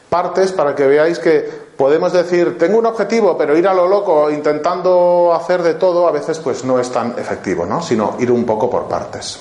[0.10, 4.32] partes para que veáis que podemos decir, tengo un objetivo, pero ir a lo loco
[4.32, 7.82] intentando hacer de todo a veces pues no es tan efectivo, ¿no?
[7.82, 9.40] Sino ir un poco por partes.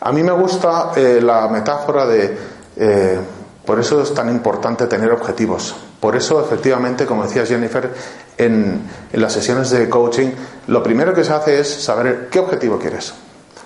[0.00, 2.38] A mí me gusta eh, la metáfora de,
[2.76, 3.18] eh,
[3.64, 5.74] por eso es tan importante tener objetivos.
[6.00, 7.90] Por eso, efectivamente, como decía Jennifer,
[8.38, 8.82] en,
[9.12, 10.30] las sesiones de coaching,
[10.68, 13.12] lo primero que se hace es saber qué objetivo quieres.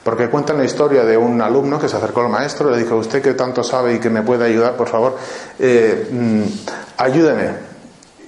[0.03, 3.23] Porque cuentan la historia de un alumno que se acercó al maestro, le dijo, usted
[3.23, 5.17] que tanto sabe y que me puede ayudar, por favor,
[5.59, 6.43] eh, mm,
[6.99, 7.51] ayúdeme.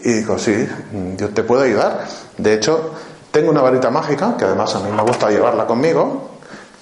[0.04, 2.06] Y dijo, sí, mm, yo te puedo ayudar.
[2.38, 2.92] De hecho,
[3.32, 6.35] tengo una varita mágica, que además a mí me gusta llevarla conmigo,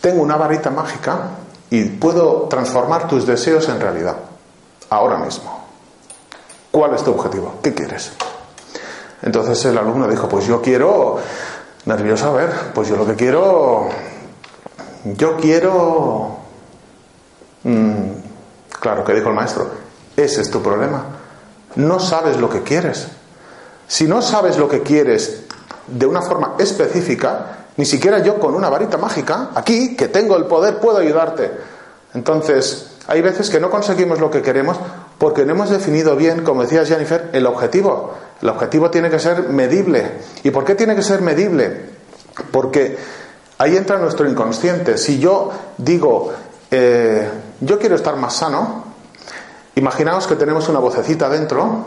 [0.04, 1.30] tengo una varita mágica
[1.70, 4.16] y puedo transformar tus deseos en realidad,
[4.90, 5.64] ahora mismo.
[6.70, 7.54] ¿Cuál es tu objetivo?
[7.62, 8.12] ¿Qué quieres?
[9.22, 11.16] Entonces el alumno dijo, pues yo quiero,
[11.86, 13.88] nervioso, a ver, pues yo lo que quiero,
[15.04, 16.36] yo quiero...
[17.62, 18.10] Mm,
[18.78, 19.70] claro, que dijo el maestro,
[20.18, 21.02] ese es tu problema.
[21.76, 23.08] No sabes lo que quieres.
[23.88, 25.44] Si no sabes lo que quieres
[25.86, 30.44] de una forma específica, ni siquiera yo con una varita mágica, aquí, que tengo el
[30.46, 31.50] poder, puedo ayudarte.
[32.14, 34.78] Entonces, hay veces que no conseguimos lo que queremos
[35.18, 38.14] porque no hemos definido bien, como decía Jennifer, el objetivo.
[38.40, 40.12] El objetivo tiene que ser medible.
[40.42, 41.86] ¿Y por qué tiene que ser medible?
[42.50, 42.96] Porque
[43.58, 44.98] ahí entra nuestro inconsciente.
[44.98, 46.32] Si yo digo,
[46.70, 47.28] eh,
[47.60, 48.84] yo quiero estar más sano,
[49.74, 51.86] imaginaos que tenemos una vocecita dentro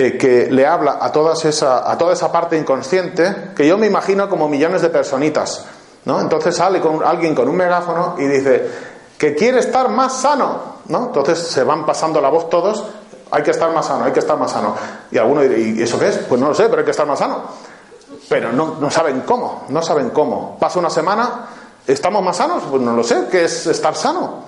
[0.00, 3.86] eh, que le habla a, todas esa, a toda esa parte inconsciente que yo me
[3.86, 5.66] imagino como millones de personitas.
[6.06, 6.18] ¿no?
[6.22, 8.66] Entonces sale con, alguien con un megáfono y dice
[9.18, 10.80] que quiere estar más sano.
[10.86, 11.08] ¿no?
[11.08, 12.82] Entonces se van pasando la voz todos,
[13.30, 14.74] hay que estar más sano, hay que estar más sano.
[15.10, 16.16] Y alguno dirá, ¿y eso qué es?
[16.16, 17.42] Pues no lo sé, pero hay que estar más sano.
[18.26, 20.56] Pero no, no saben cómo, no saben cómo.
[20.58, 21.46] Pasa una semana,
[21.86, 22.62] ¿estamos más sanos?
[22.70, 24.44] Pues no lo sé, ¿qué es estar sano?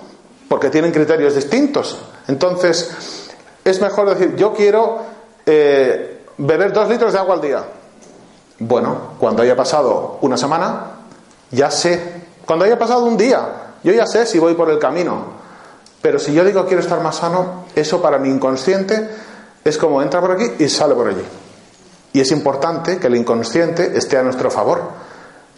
[0.49, 1.99] Porque tienen criterios distintos.
[2.27, 3.29] Entonces,
[3.62, 5.12] es mejor decir, yo quiero
[5.46, 7.64] eh, beber dos litros de agua al día.
[8.59, 10.85] Bueno, cuando haya pasado una semana,
[11.50, 12.22] ya sé.
[12.46, 15.42] Cuando haya pasado un día, yo ya sé si voy por el camino.
[16.00, 19.09] Pero si yo digo quiero estar más sano, eso para mi inconsciente
[19.64, 21.24] es como entra por aquí y sale por allí.
[22.12, 24.83] Y es importante que el inconsciente esté a nuestro favor.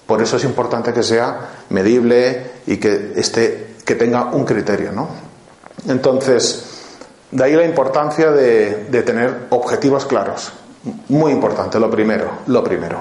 [0.07, 5.09] Por eso es importante que sea medible y que esté, que tenga un criterio, ¿no?
[5.89, 6.74] Entonces,
[7.31, 10.53] de ahí la importancia de, tener objetivos claros.
[11.09, 13.01] Muy importante, lo primero, lo primero.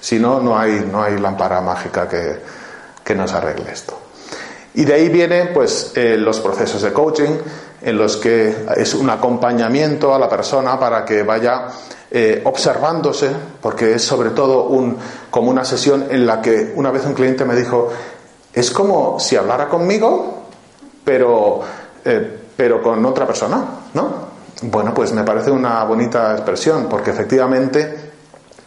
[0.00, 2.60] Si no, no hay, no hay lámpara mágica que,
[3.14, 3.98] nos arregle esto.
[4.74, 7.38] Y de ahí vienen pues eh, los procesos de coaching
[7.82, 11.66] en los que es un acompañamiento a la persona para que vaya
[12.10, 14.96] eh, observándose, porque es sobre todo un,
[15.30, 17.88] como una sesión en la que una vez un cliente me dijo,
[18.52, 20.44] es como si hablara conmigo,
[21.04, 21.60] pero
[22.04, 24.12] eh, pero con otra persona, ¿no?
[24.64, 28.12] Bueno, pues me parece una bonita expresión, porque efectivamente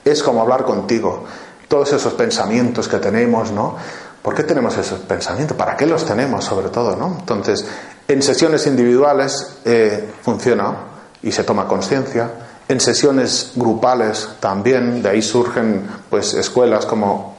[0.03, 1.25] es como hablar contigo.
[1.67, 3.75] Todos esos pensamientos que tenemos, ¿no?
[4.19, 5.56] ¿Por qué tenemos esos pensamientos?
[5.56, 7.17] ¿Para qué los tenemos, sobre todo, ¿no?
[7.19, 7.67] Entonces,
[8.08, 10.73] en sesiones individuales eh, funciona
[11.21, 12.32] y se toma conciencia.
[12.67, 17.33] En sesiones grupales también, de ahí surgen pues escuelas como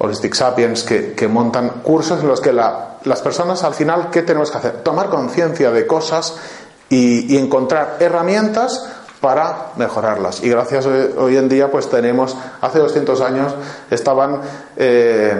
[0.00, 4.22] Holistic Sapiens que, que montan cursos en los que la las personas al final, ¿qué
[4.22, 4.72] tenemos que hacer?
[4.82, 6.34] Tomar conciencia de cosas
[6.88, 8.88] y, encontrar herramientas
[9.20, 10.42] para mejorarlas.
[10.42, 13.54] Y gracias hoy en día, pues tenemos, hace 200 años
[13.90, 14.40] estaban,
[14.76, 15.34] eh,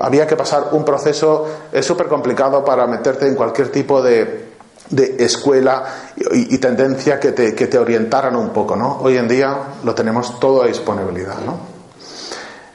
[0.00, 4.48] había que pasar un proceso es súper complicado para meterte en cualquier tipo de,
[4.90, 5.84] de escuela
[6.32, 8.98] y, tendencia que te, que te, orientaran un poco, ¿no?
[9.02, 11.77] Hoy en día lo tenemos todo a disponibilidad, ¿no?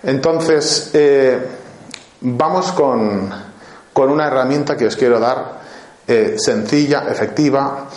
[0.03, 1.39] Entonces, eh,
[2.21, 3.29] vamos con,
[3.93, 5.61] con una herramienta que os quiero dar
[6.05, 7.87] eh, sencilla, efectiva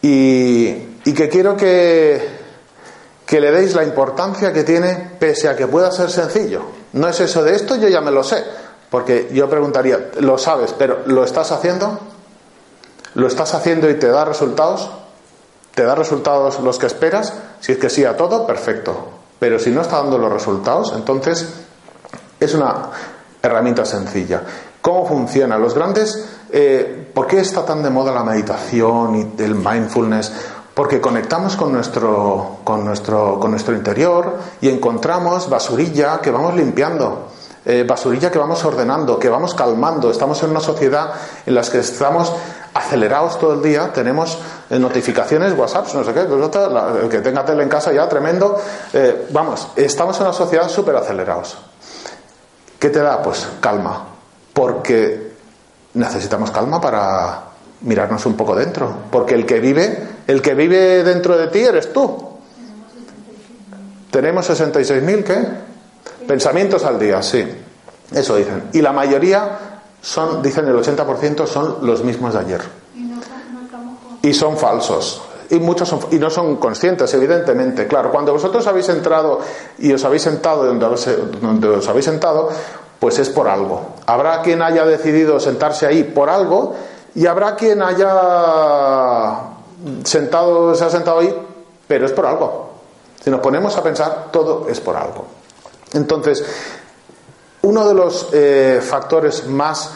[0.00, 0.74] y,
[1.14, 2.20] que quiero que,
[3.24, 6.62] que le deis la importancia que tiene pese a que pueda ser sencillo.
[6.94, 8.42] No es eso de esto, yo ya me lo sé,
[8.90, 12.00] porque yo preguntaría, lo sabes, pero ¿lo estás haciendo?
[13.14, 14.90] ¿Lo estás haciendo y te da resultados?
[15.74, 17.32] ¿Te da resultados los que esperas?
[17.60, 19.21] Si es que sí a todo, perfecto.
[19.42, 21.52] Pero si no está dando los resultados, entonces
[22.38, 22.90] es una
[23.42, 24.40] herramienta sencilla.
[24.80, 25.58] ¿Cómo funciona?
[25.58, 30.32] Los grandes, eh, ¿por qué está tan de moda la meditación y el mindfulness?
[30.72, 37.26] Porque conectamos con nuestro, con nuestro, con nuestro interior y encontramos basurilla que vamos limpiando,
[37.64, 40.08] eh, basurilla que vamos ordenando, que vamos calmando.
[40.12, 42.32] Estamos en una sociedad en la que estamos
[42.74, 44.38] acelerados todo el día, tenemos
[44.70, 48.60] eh, notificaciones, WhatsApp, no sé qué, el que tenga tele en casa ya tremendo.
[49.30, 51.58] vamos, estamos en una sociedad súper acelerados.
[52.78, 53.22] ¿Qué te da?
[53.22, 54.04] Pues calma,
[54.52, 55.32] porque
[55.94, 57.42] necesitamos calma para
[57.82, 61.92] mirarnos un poco dentro, porque el que vive El que vive dentro de ti eres
[61.92, 62.30] tú.
[64.10, 65.46] Tenemos 66.000, ¿qué?
[66.26, 67.44] Pensamientos al día, sí.
[68.12, 68.64] Eso dicen.
[68.72, 69.71] Y la mayoría
[70.02, 72.60] son, dicen el 80%, son los mismos de ayer.
[74.22, 75.22] Y son falsos.
[75.50, 77.86] Y muchos son, y no son conscientes, evidentemente.
[77.86, 79.40] Claro, cuando vosotros habéis entrado
[79.78, 81.08] y os habéis sentado donde os,
[81.40, 82.50] donde os habéis sentado,
[82.98, 83.94] pues es por algo.
[84.06, 86.74] Habrá quien haya decidido sentarse ahí por algo
[87.14, 89.40] y habrá quien haya
[90.04, 91.34] sentado, se ha sentado ahí,
[91.86, 92.70] pero es por algo.
[93.22, 95.26] Si nos ponemos a pensar, todo es por algo.
[95.92, 96.44] Entonces,
[97.62, 99.90] uno de los eh, factores más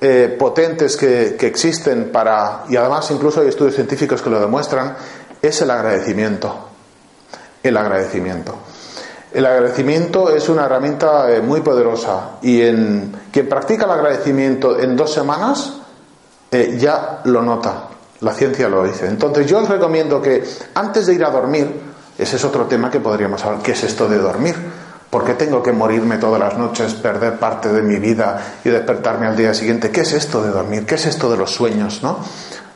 [0.00, 4.96] eh, potentes que, existen para, y además incluso hay estudios científicos que lo demuestran,
[5.42, 6.54] es el agradecimiento.
[7.62, 8.54] El agradecimiento.
[9.32, 14.96] El agradecimiento es una herramienta eh, muy poderosa y en quien practica el agradecimiento en
[14.96, 15.74] dos semanas
[16.50, 17.88] ya lo nota.
[18.20, 19.06] La ciencia lo dice.
[19.06, 20.42] Entonces yo os recomiendo que
[20.74, 21.78] antes de ir a dormir,
[22.16, 24.56] ese es otro tema que podríamos hablar, ¿qué es esto de dormir?
[25.10, 29.26] ¿Por qué tengo que morirme todas las noches, perder parte de mi vida y despertarme
[29.26, 29.90] al día siguiente?
[29.90, 30.84] ¿Qué es esto de dormir?
[30.84, 32.00] ¿Qué es esto de los sueños?
[32.02, 32.18] ¿no?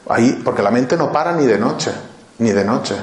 [0.09, 1.93] Ahí, porque la mente no para ni de noche,
[2.39, 2.95] ni de noche.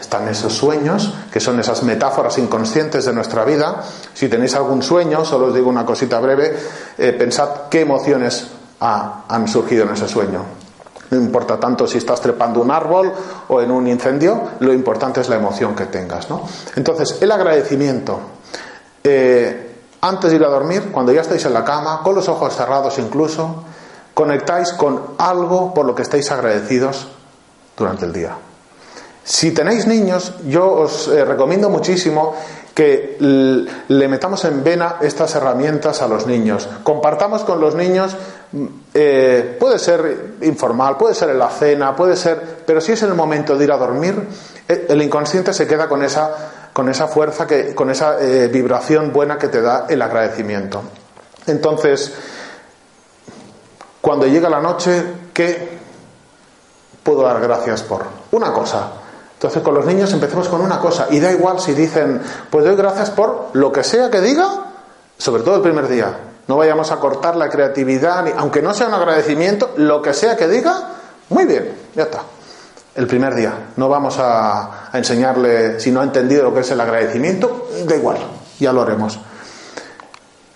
[0.00, 3.84] Están esos sueños, que son esas metáforas inconscientes de nuestra vida.
[4.14, 6.52] Si tenéis algún sueño, solo os digo una cosita breve,
[6.98, 8.48] eh, pensad qué emociones
[8.80, 10.44] han surgido en ese sueño.
[11.10, 13.12] No importa tanto si estás trepando un árbol
[13.46, 16.28] o en un incendio, lo importante es la emoción que tengas.
[16.28, 16.48] ¿no?
[16.74, 18.18] Entonces, el agradecimiento
[19.04, 22.54] eh, antes de ir a dormir, cuando ya estáis en la cama, con los ojos
[22.56, 23.64] cerrados incluso,
[24.14, 27.08] conectáis con algo por lo que estáis agradecidos
[27.76, 28.36] durante el día.
[29.24, 32.34] Si tenéis niños, yo os eh, recomiendo muchísimo
[32.74, 36.68] que le metamos en vena estas herramientas a los niños.
[36.82, 38.16] Compartamos con los niños,
[38.52, 43.02] mm, eh, puede ser informal, puede ser en la cena, puede ser, pero si es
[43.02, 44.26] en el momento de ir a dormir,
[44.66, 49.38] el inconsciente se queda con esa con esa fuerza, que, con esa eh, vibración buena
[49.38, 50.82] que te da el agradecimiento.
[51.46, 52.12] Entonces,
[54.00, 55.04] cuando llega la noche,
[55.34, 55.78] ¿qué
[57.02, 58.04] puedo dar gracias por?
[58.30, 58.92] Una cosa.
[59.34, 61.08] Entonces, con los niños empecemos con una cosa.
[61.10, 64.48] Y da igual si dicen, pues doy gracias por lo que sea que diga,
[65.18, 66.16] sobre todo el primer día.
[66.46, 70.48] No vayamos a cortar la creatividad, aunque no sea un agradecimiento, lo que sea que
[70.48, 70.90] diga,
[71.28, 72.22] muy bien, ya está
[72.94, 73.72] el primer día.
[73.76, 78.18] No vamos a, enseñarle, si no ha entendido lo que es el agradecimiento, da igual,
[78.58, 79.18] ya lo haremos.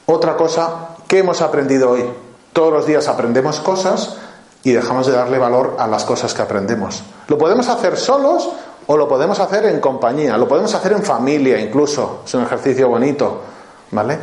[0.06, 2.04] Otra cosa, ¿qué hemos aprendido hoy?
[2.52, 4.16] Todos los días aprendemos cosas
[4.62, 7.02] y dejamos de darle valor a las cosas que aprendemos.
[7.28, 8.48] Lo podemos hacer solos
[8.86, 12.88] o lo podemos hacer en compañía, lo podemos hacer en familia incluso, es un ejercicio
[12.88, 13.42] bonito,
[13.90, 14.18] ¿vale?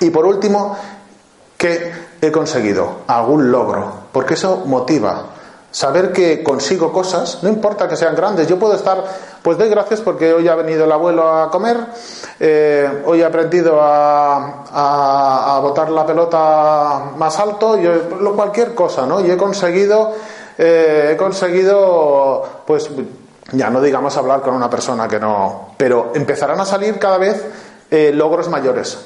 [0.00, 0.76] Y por último,
[1.56, 2.98] ¿qué he conseguido?
[3.06, 5.24] Algún logro, porque eso motiva,
[5.74, 9.02] saber que consigo cosas, no importa que sean grandes, yo puedo estar,
[9.42, 11.76] pues doy gracias porque hoy ha venido el abuelo a comer,
[12.38, 17.92] eh, hoy he aprendido a, a, botar la pelota más alto, yo,
[18.36, 19.20] cualquier cosa, ¿no?
[19.20, 20.12] Y he conseguido,
[20.56, 22.88] eh, he conseguido, pues,
[23.50, 27.44] ya no digamos hablar con una persona que no, pero empezarán a salir cada vez
[27.90, 28.96] eh, logros mayores,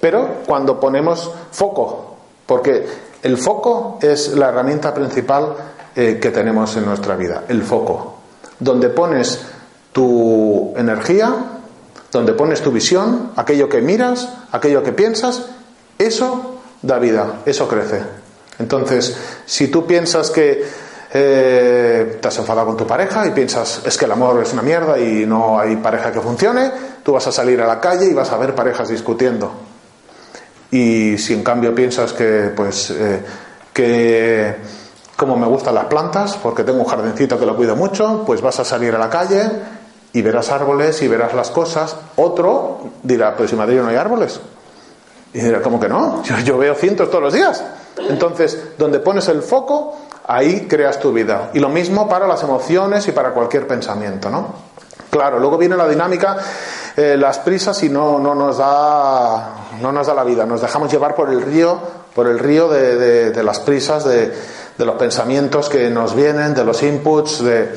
[0.00, 2.14] pero cuando ponemos foco,
[2.46, 2.86] porque
[3.24, 8.18] el foco es la herramienta principal eh, que tenemos en nuestra vida, el foco,
[8.58, 9.40] donde pones
[9.92, 11.34] tu energía,
[12.10, 15.46] donde pones tu visión, aquello que miras, aquello que piensas,
[15.98, 18.02] eso da vida, eso crece.
[18.58, 20.64] Entonces, si tú piensas que
[21.14, 24.62] eh, te has enfadado con tu pareja y piensas es que el amor es una
[24.62, 26.70] mierda y no hay pareja que funcione,
[27.02, 29.52] tú vas a salir a la calle y vas a ver parejas discutiendo.
[30.70, 33.20] Y si en cambio piensas que, pues, eh,
[33.74, 34.56] que
[35.22, 38.58] como me gustan las plantas, porque tengo un jardincito que lo cuido mucho, pues vas
[38.58, 39.48] a salir a la calle
[40.12, 41.96] y verás árboles y verás las cosas.
[42.16, 44.40] Otro dirá, pues en Madrid no hay árboles.
[45.32, 46.24] Y dirá, ¿cómo que no?
[46.44, 47.62] Yo, veo cientos todos los días.
[48.08, 51.50] Entonces, donde pones el foco, ahí creas tu vida.
[51.54, 54.72] Y lo mismo para las emociones y para cualquier pensamiento, ¿no?
[55.08, 56.36] Claro, luego viene la dinámica,
[56.96, 60.44] eh, las prisas y no, no, nos da, no nos da la vida.
[60.46, 61.78] Nos dejamos llevar por el río,
[62.12, 64.32] por el río de las prisas, de,
[64.82, 67.72] de los pensamientos que nos vienen, de los inputs, de...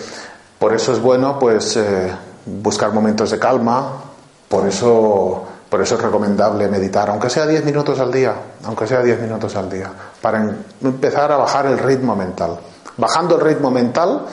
[0.57, 2.11] por eso es bueno pues eh,
[2.47, 4.01] buscar momentos de calma,
[4.49, 8.33] por eso, por eso es recomendable meditar, aunque sea 10 minutos al día,
[8.63, 12.57] aunque sea 10 minutos al día, para empezar a bajar el ritmo mental.
[12.97, 14.25] Bajando el ritmo mental,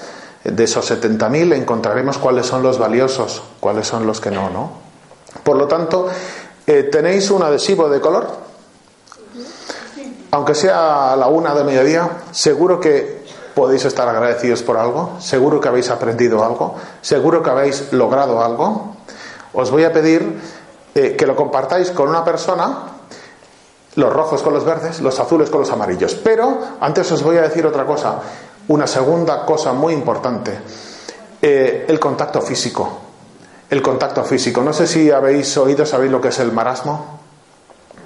[0.43, 4.70] de esos 70.000 encontraremos cuáles son los valiosos, cuáles son los que no, ¿no?
[5.45, 6.09] Por lo tanto,
[6.66, 8.41] eh, ¿tenéis un adhesivo de color?
[10.33, 13.22] Aunque sea a la una de mediodía, seguro que
[13.55, 18.97] podéis estar agradecidos por algo, seguro que habéis aprendido algo, seguro que habéis logrado algo.
[19.53, 20.41] Os voy a pedir
[20.95, 22.78] eh, que lo compartáis con una persona,
[23.97, 26.14] los rojos con los verdes, los azules con los amarillos.
[26.14, 28.20] Pero antes os voy a decir otra cosa,
[28.68, 30.59] una segunda cosa muy importante,
[31.43, 33.01] eh, el contacto físico.
[33.68, 34.62] El contacto físico.
[34.62, 37.22] No sé si habéis oído, sabéis lo que es el marasmo.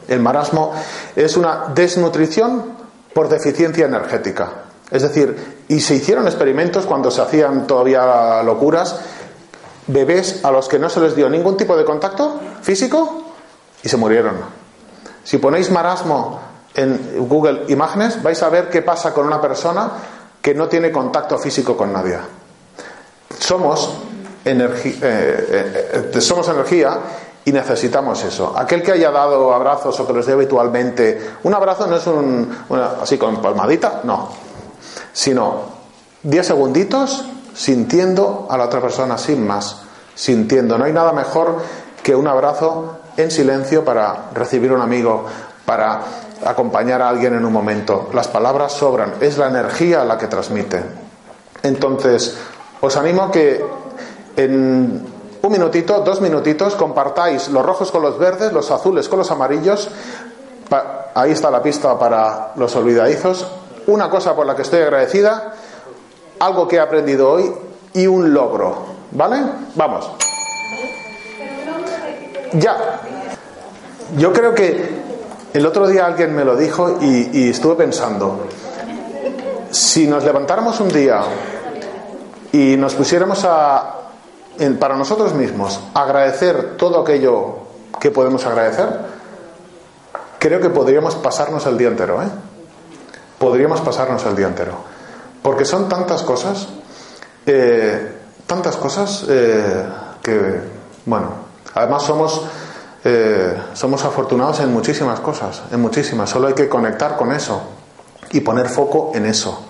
[0.08, 0.72] El marasmo
[1.14, 2.64] es una desnutrición
[3.12, 4.50] por deficiencia energética.
[4.90, 9.00] Es decir, y se hicieron experimentos cuando se hacían todavía locuras,
[9.86, 13.24] bebés a los que no se les dio ningún tipo de contacto físico
[13.82, 14.36] y se murieron.
[15.24, 16.40] Si ponéis marasmo
[16.74, 19.90] en Google Imágenes, vais a ver qué pasa con una persona
[20.40, 22.18] que no tiene contacto físico con nadie.
[23.38, 23.96] Somos,
[24.44, 24.56] eh,
[25.02, 26.98] eh, eh, somos energía
[27.46, 28.52] y necesitamos eso.
[28.56, 32.50] Aquel que haya dado abrazos o que los dé habitualmente, un abrazo no es un,
[33.00, 34.30] así con palmadita, no,
[35.12, 35.60] sino
[36.24, 37.24] 10 segunditos
[37.54, 39.82] sintiendo a la otra persona sin más,
[40.16, 40.76] sintiendo.
[40.76, 41.58] No hay nada mejor
[42.02, 45.24] que un abrazo en silencio para recibir a un amigo,
[45.64, 46.00] para
[46.44, 48.10] acompañar a alguien en un momento.
[48.12, 50.82] Las palabras sobran, es la energía la que transmite.
[51.62, 52.36] Entonces,
[52.80, 53.64] os animo a que
[54.36, 55.15] en
[55.46, 59.88] un minutito, dos minutitos, compartáis los rojos con los verdes, los azules con los amarillos.
[61.14, 63.46] Ahí está la pista para los olvidadizos.
[63.86, 65.54] Una cosa por la que estoy agradecida,
[66.40, 67.52] algo que he aprendido hoy
[67.94, 68.96] y un logro.
[69.12, 69.42] ¿Vale?
[69.76, 70.10] Vamos.
[72.54, 73.00] Ya.
[74.16, 74.90] Yo creo que
[75.52, 78.46] el otro día alguien me lo dijo y, estuve pensando,
[79.70, 81.22] si nos levantáramos un día
[82.52, 83.95] y nos pusiéramos a,
[84.78, 87.58] para nosotros mismos agradecer todo aquello
[88.00, 88.88] que podemos agradecer,
[90.38, 92.28] creo que podríamos pasarnos el día entero, ¿eh?
[93.38, 94.74] Podríamos pasarnos el día entero.
[95.42, 96.68] Porque son tantas cosas,
[97.44, 99.84] eh, tantas cosas eh,
[100.22, 100.60] que,
[101.04, 101.30] bueno,
[101.74, 102.42] además somos,
[103.04, 106.30] eh, somos afortunados en muchísimas cosas, en muchísimas.
[106.30, 107.62] Solo hay que conectar con eso
[108.30, 109.62] y poner foco en eso.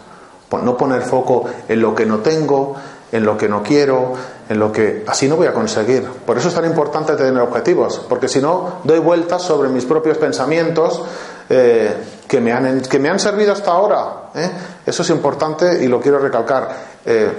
[0.62, 2.76] No poner foco en lo que no tengo,
[3.12, 4.14] en lo que no quiero,
[4.48, 6.04] en lo que así no voy a conseguir.
[6.04, 10.18] Por eso es tan importante tener objetivos, porque si no doy vueltas sobre mis propios
[10.18, 11.02] pensamientos
[11.48, 11.94] eh,
[12.28, 14.30] que, me han, que me han servido hasta ahora.
[14.34, 14.50] ¿eh?
[14.84, 16.68] Eso es importante y lo quiero recalcar.
[17.04, 17.30] Eh,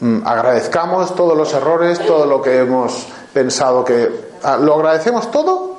[0.00, 4.26] mm, agradezcamos todos los errores, todo lo que hemos pensado que...
[4.42, 5.76] Ah, lo agradecemos todo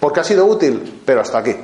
[0.00, 1.56] porque ha sido útil, pero hasta aquí.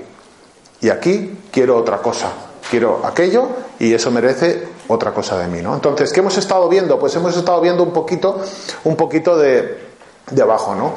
[0.80, 2.28] Y aquí quiero otra cosa,
[2.70, 3.48] quiero aquello
[3.78, 5.74] y eso merece otra cosa de mí, ¿no?
[5.74, 6.98] Entonces, ¿qué hemos estado viendo?
[6.98, 8.40] Pues hemos estado viendo un poquito,
[8.84, 9.78] un poquito de,
[10.30, 10.94] de abajo, ¿no?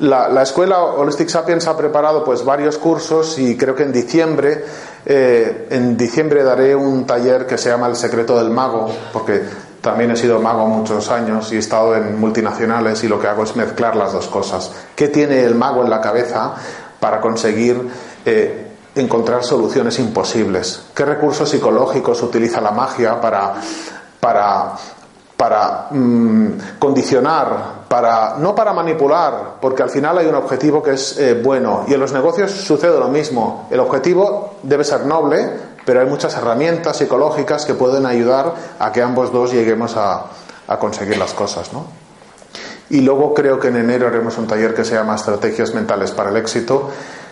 [0.00, 4.64] La, escuela Holistic Sapiens ha preparado pues varios cursos y creo que en diciembre
[5.04, 9.42] eh, en diciembre daré un taller que se llama El secreto del mago porque
[9.82, 13.44] también he sido mago muchos años y he estado en multinacionales y lo que hago
[13.44, 14.72] es mezclar las dos cosas.
[14.96, 16.54] ¿Qué tiene el mago en la cabeza
[16.98, 17.86] para conseguir
[18.24, 20.86] eh, encontrar soluciones imposibles.
[20.94, 23.54] ¿Qué recursos psicológicos utiliza la magia para,
[24.18, 24.72] para,
[25.36, 31.18] para mm, condicionar, para, no para manipular, porque al final hay un objetivo que es
[31.18, 31.84] eh, bueno.
[31.88, 33.66] Y en los negocios sucede lo mismo.
[33.70, 35.50] El objetivo debe ser noble,
[35.84, 40.26] pero hay muchas herramientas psicológicas que pueden ayudar a que ambos dos lleguemos a,
[40.66, 41.72] a conseguir las cosas.
[41.72, 41.84] ¿no?
[42.90, 46.30] Y luego creo que en enero haremos un taller que se llama Estrategias Mentales para
[46.30, 46.90] el Éxito,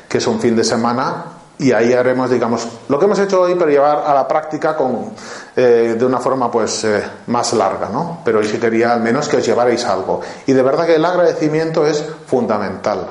[0.08, 3.54] que es un fin de semana y ahí haremos, digamos, lo que hemos hecho hoy,
[3.56, 5.12] pero llevar a la práctica con,
[5.56, 8.20] eh, de una forma pues eh, más larga, ¿no?
[8.24, 10.20] Pero hoy sí quería al menos que os llevarais algo.
[10.46, 13.08] Y de verdad que el agradecimiento es fundamental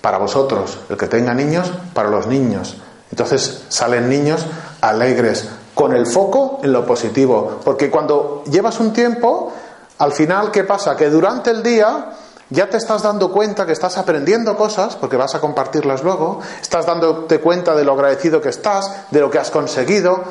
[0.00, 2.76] para vosotros, el que tenga niños, para los niños.
[3.10, 4.46] Entonces salen niños
[4.80, 9.52] alegres, con el foco en lo positivo, porque cuando llevas un tiempo,
[9.98, 10.96] al final, ¿qué pasa?
[10.96, 12.06] Que durante el día
[12.54, 16.86] ya te estás dando cuenta que estás aprendiendo cosas, porque vas a compartirlas luego, estás
[16.86, 20.22] dándote cuenta de lo agradecido que estás, de lo que has conseguido,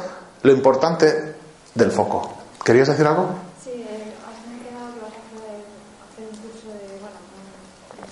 [0.41, 1.35] lo importante
[1.75, 2.33] del foco.
[2.63, 3.27] ¿Querías decir algo?
[3.61, 4.13] Sí, eh,
[6.11, 7.17] hacer un curso de, bueno,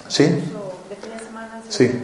[0.09, 0.23] ¿Sí?
[0.25, 1.71] de fin de.
[1.71, 2.03] Sí.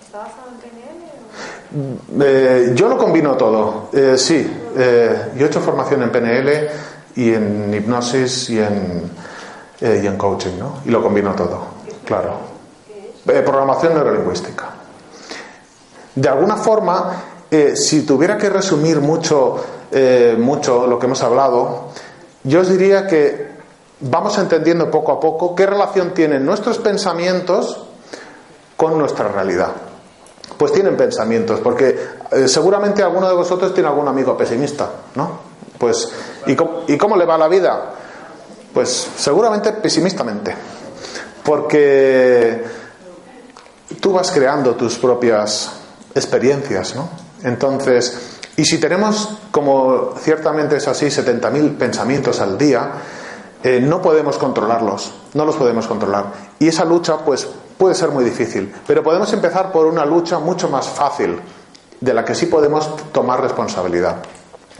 [0.00, 2.24] ¿Está basado en PNL?
[2.24, 4.48] Eh, yo lo combino todo, eh, sí.
[4.76, 6.68] Eh, yo he hecho formación en PNL
[7.16, 9.10] y en hipnosis y en
[9.82, 10.74] eh, y en coaching, ¿no?
[10.84, 11.58] Y lo combino todo,
[12.04, 12.36] claro.
[13.26, 14.70] Eh, programación neurolingüística.
[16.14, 19.56] De alguna forma, eh, si tuviera que resumir mucho,
[20.38, 21.88] mucho lo que hemos hablado,
[22.44, 23.50] yo os diría que
[24.00, 27.84] vamos entendiendo poco a poco qué relación tienen nuestros pensamientos
[28.76, 29.72] con nuestra realidad.
[30.56, 31.98] Pues tienen pensamientos, porque
[32.46, 35.40] seguramente alguno de vosotros tiene algún amigo pesimista, ¿no?
[35.76, 36.08] Pues,
[36.46, 37.94] ¿y cómo, ¿y cómo le va la vida?
[38.72, 40.54] Pues seguramente pesimistamente.
[41.44, 42.64] Porque
[44.00, 45.72] tú vas creando tus propias
[46.14, 47.08] experiencias, ¿no?
[47.42, 52.92] Entonces, y si tenemos, como ciertamente es así, 70.000 pensamientos al día,
[53.62, 56.26] eh, no podemos controlarlos, no los podemos controlar.
[56.58, 57.48] Y esa lucha, pues,
[57.78, 58.72] puede ser muy difícil.
[58.86, 61.40] Pero podemos empezar por una lucha mucho más fácil,
[62.00, 64.16] de la que sí podemos tomar responsabilidad.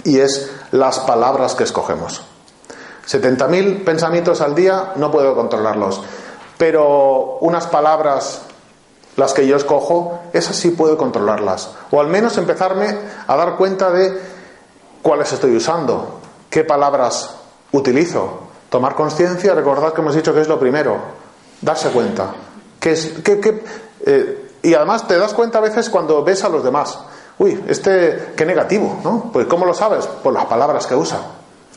[0.05, 2.23] Y es las palabras que escogemos.
[3.07, 6.03] 70.000 pensamientos al día, no puedo controlarlos.
[6.59, 8.43] Pero unas palabras
[9.17, 11.71] las que yo escojo, esas sí puedo controlarlas.
[11.91, 12.97] O al menos empezarme
[13.27, 14.19] a dar cuenta de
[15.03, 17.35] cuáles estoy usando, qué palabras
[17.73, 18.41] utilizo.
[18.71, 20.97] Tomar conciencia, recordad que hemos dicho que es lo primero,
[21.61, 22.31] darse cuenta.
[22.81, 23.13] Es,
[24.07, 26.99] eh, y además te das cuenta a veces cuando ves a los demás.
[27.39, 29.31] Uy, este, qué negativo, ¿no?
[29.33, 30.07] Pues ¿cómo lo sabes?
[30.07, 31.19] Por las palabras que usa,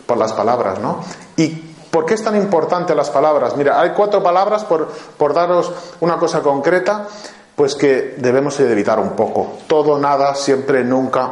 [0.05, 0.99] por las palabras, ¿no?
[1.37, 3.55] Y ¿Por qué es tan importante las palabras?
[3.55, 7.07] Mira, hay cuatro palabras por, por daros una cosa concreta,
[7.55, 9.59] pues que debemos evitar un poco.
[9.65, 11.31] Todo, nada, siempre, nunca.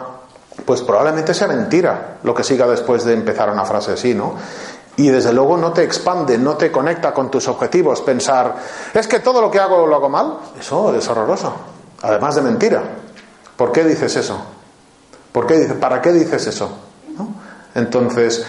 [0.64, 4.36] Pues probablemente sea mentira lo que siga después de empezar una frase así, ¿no?
[4.96, 8.00] Y desde luego no te expande, no te conecta con tus objetivos.
[8.00, 8.56] Pensar,
[8.94, 10.38] es que todo lo que hago lo hago mal.
[10.58, 11.54] Eso es horroroso.
[12.04, 12.82] Además de mentira.
[13.58, 14.40] ¿Por qué dices eso?
[15.34, 16.70] ¿Por qué, ¿Para qué dices eso?
[17.76, 18.46] Entonces,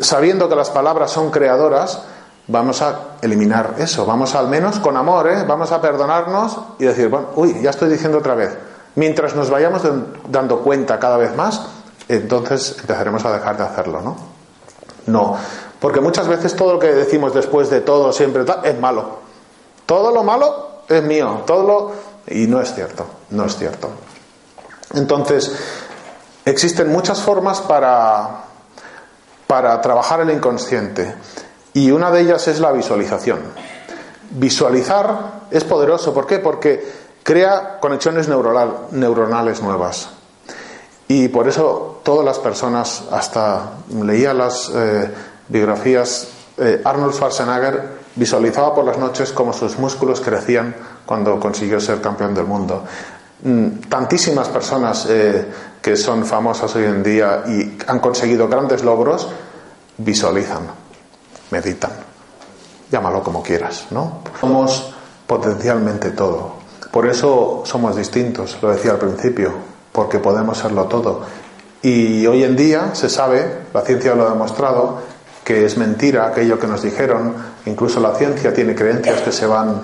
[0.00, 2.02] sabiendo que las palabras son creadoras,
[2.46, 4.04] vamos a eliminar eso.
[4.04, 5.44] Vamos al menos con amor, ¿eh?
[5.46, 8.56] vamos a perdonarnos y decir, bueno, uy, ya estoy diciendo otra vez.
[8.94, 9.82] Mientras nos vayamos
[10.28, 11.62] dando cuenta cada vez más,
[12.08, 14.16] entonces empezaremos a dejar de hacerlo, ¿no?
[15.06, 15.36] No,
[15.80, 19.22] porque muchas veces todo lo que decimos después de todo, siempre es malo.
[19.86, 21.92] Todo lo malo es mío, todo lo...
[22.28, 23.88] Y no es cierto, no es cierto.
[24.94, 25.56] Entonces,
[26.44, 28.42] existen muchas formas para
[29.52, 31.14] para trabajar el inconsciente.
[31.74, 33.40] Y una de ellas es la visualización.
[34.30, 36.14] Visualizar es poderoso.
[36.14, 36.38] ¿Por qué?
[36.38, 36.82] Porque
[37.22, 40.08] crea conexiones neuronales nuevas.
[41.06, 45.10] Y por eso todas las personas, hasta leía las eh,
[45.48, 50.74] biografías, eh, Arnold Schwarzenegger visualizaba por las noches cómo sus músculos crecían
[51.04, 52.84] cuando consiguió ser campeón del mundo.
[53.44, 55.44] Mm, tantísimas personas eh,
[55.80, 59.28] que son famosas hoy en día y han conseguido grandes logros,
[59.98, 60.62] visualizan,
[61.50, 61.90] meditan,
[62.88, 64.20] llámalo como quieras, ¿no?
[64.40, 64.94] Somos
[65.26, 66.62] potencialmente todo.
[66.92, 69.52] Por eso somos distintos, lo decía al principio,
[69.90, 71.22] porque podemos serlo todo.
[71.82, 74.98] Y hoy en día se sabe, la ciencia lo ha demostrado,
[75.42, 77.34] que es mentira aquello que nos dijeron,
[77.66, 79.80] incluso la ciencia tiene creencias que se van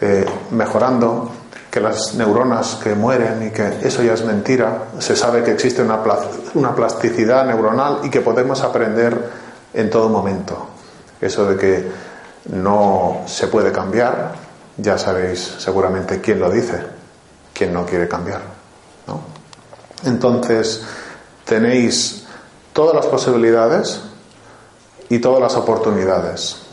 [0.00, 1.30] eh, mejorando,
[1.70, 4.86] que las neuronas que mueren y que eso ya es mentira.
[4.98, 6.00] Se sabe que existe una,
[6.54, 9.30] una plasticidad neuronal y que podemos aprender
[9.72, 10.66] en todo momento.
[11.20, 11.90] Eso de que
[12.46, 14.34] no se puede cambiar,
[14.76, 16.80] ya sabéis seguramente quién lo dice,
[17.52, 18.40] quién no quiere cambiar.
[20.04, 20.82] Entonces,
[21.44, 22.24] tenéis
[22.72, 24.00] todas las posibilidades
[25.08, 26.69] y todas las oportunidades.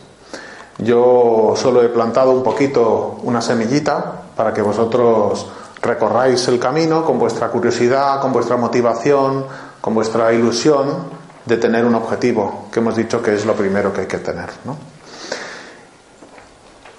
[0.80, 5.48] Yo solo he plantado un poquito una semillita para que vosotros
[5.82, 9.46] recorráis el camino con vuestra curiosidad, con vuestra motivación,
[9.82, 14.02] con vuestra ilusión de tener un objetivo, que hemos dicho que es lo primero que
[14.02, 14.50] hay que tener.
[14.66, 14.78] ¿no?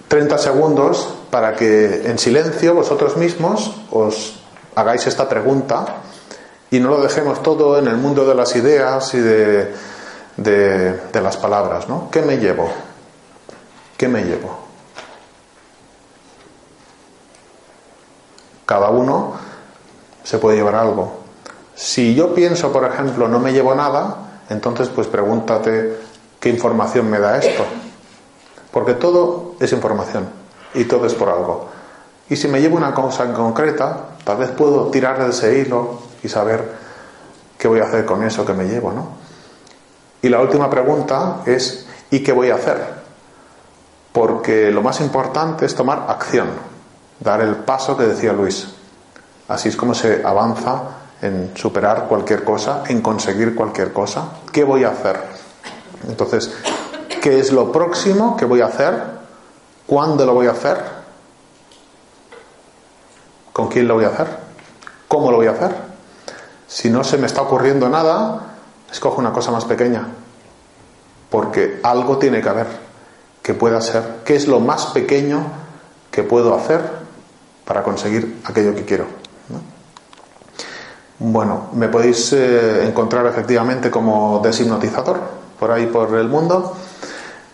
[0.08, 4.40] 30 segundos para que en silencio vosotros mismos os
[4.74, 5.84] hagáis esta pregunta
[6.70, 9.74] y no lo dejemos todo en el mundo de las ideas y de,
[10.36, 11.88] de, de las palabras.
[11.88, 12.08] ¿no?
[12.10, 12.70] ¿Qué me llevo?
[13.98, 14.56] ¿Qué me llevo?
[18.64, 19.34] Cada uno
[20.22, 21.18] se puede llevar algo.
[21.74, 25.98] Si yo pienso, por ejemplo, no me llevo nada, entonces pues pregúntate
[26.38, 27.64] qué información me da esto.
[28.70, 30.28] Porque todo es información
[30.74, 31.66] y todo es por algo.
[32.30, 35.98] Y si me llevo una cosa en concreta, tal vez puedo tirar de ese hilo
[36.22, 36.72] y saber
[37.58, 39.08] qué voy a hacer con eso que me llevo, ¿no?
[40.22, 42.97] Y la última pregunta es ¿y qué voy a hacer?
[44.12, 46.48] Porque lo más importante es tomar acción
[47.20, 48.68] dar el paso que decía Luis.
[49.48, 50.82] Así es como se avanza
[51.20, 54.28] en superar cualquier cosa, en conseguir cualquier cosa.
[54.52, 55.20] ¿Qué voy a hacer?
[56.06, 56.52] Entonces,
[57.20, 58.94] ¿qué es lo próximo que voy a hacer?
[59.86, 60.78] ¿Cuándo lo voy a hacer?
[63.52, 64.28] ¿Con quién lo voy a hacer?
[65.08, 65.74] ¿Cómo lo voy a hacer?
[66.68, 68.40] Si no se me está ocurriendo nada,
[68.90, 70.06] escojo una cosa más pequeña.
[71.30, 72.87] Porque algo tiene que haber
[73.48, 74.02] que pueda ser.
[74.26, 75.40] ¿Qué es lo más pequeño
[76.10, 76.82] que puedo hacer
[77.64, 79.06] para conseguir aquello que quiero.
[81.18, 85.18] Bueno, me podéis eh, encontrar efectivamente como deshipnotizador
[85.58, 86.76] por ahí por el mundo.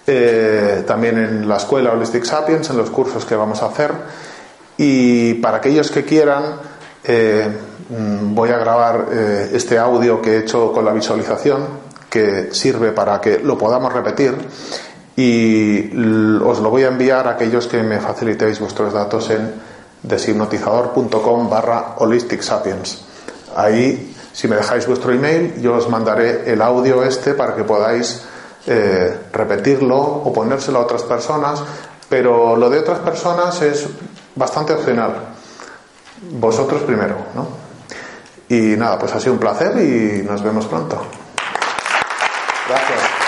[0.05, 3.93] Eh, también en la escuela Holistic Sapiens, en los cursos que vamos a hacer.
[4.77, 6.57] Y para aquellos que quieran,
[7.05, 7.49] eh,
[7.89, 9.07] mm, voy a grabar
[9.53, 11.67] este audio que he hecho con la visualización,
[12.11, 14.35] que sirve para que lo podamos repetir.
[15.17, 15.91] Y
[16.43, 19.53] os lo voy a enviar a aquellos que me facilitéis vuestros datos en
[20.03, 23.05] deshipnotizador.com barra Holistic Sapiens.
[23.57, 28.23] Ahí, si me dejáis vuestro email, yo os mandaré el audio este para que podáis
[28.67, 31.63] eh, repetirlo o ponérselo a otras personas,
[32.09, 33.87] pero lo de otras personas es
[34.35, 35.15] bastante opcional.
[36.33, 37.47] Vosotros primero, ¿no?
[38.49, 41.01] Y nada, pues ha sido un placer y nos vemos pronto.
[42.69, 43.24] Gracias.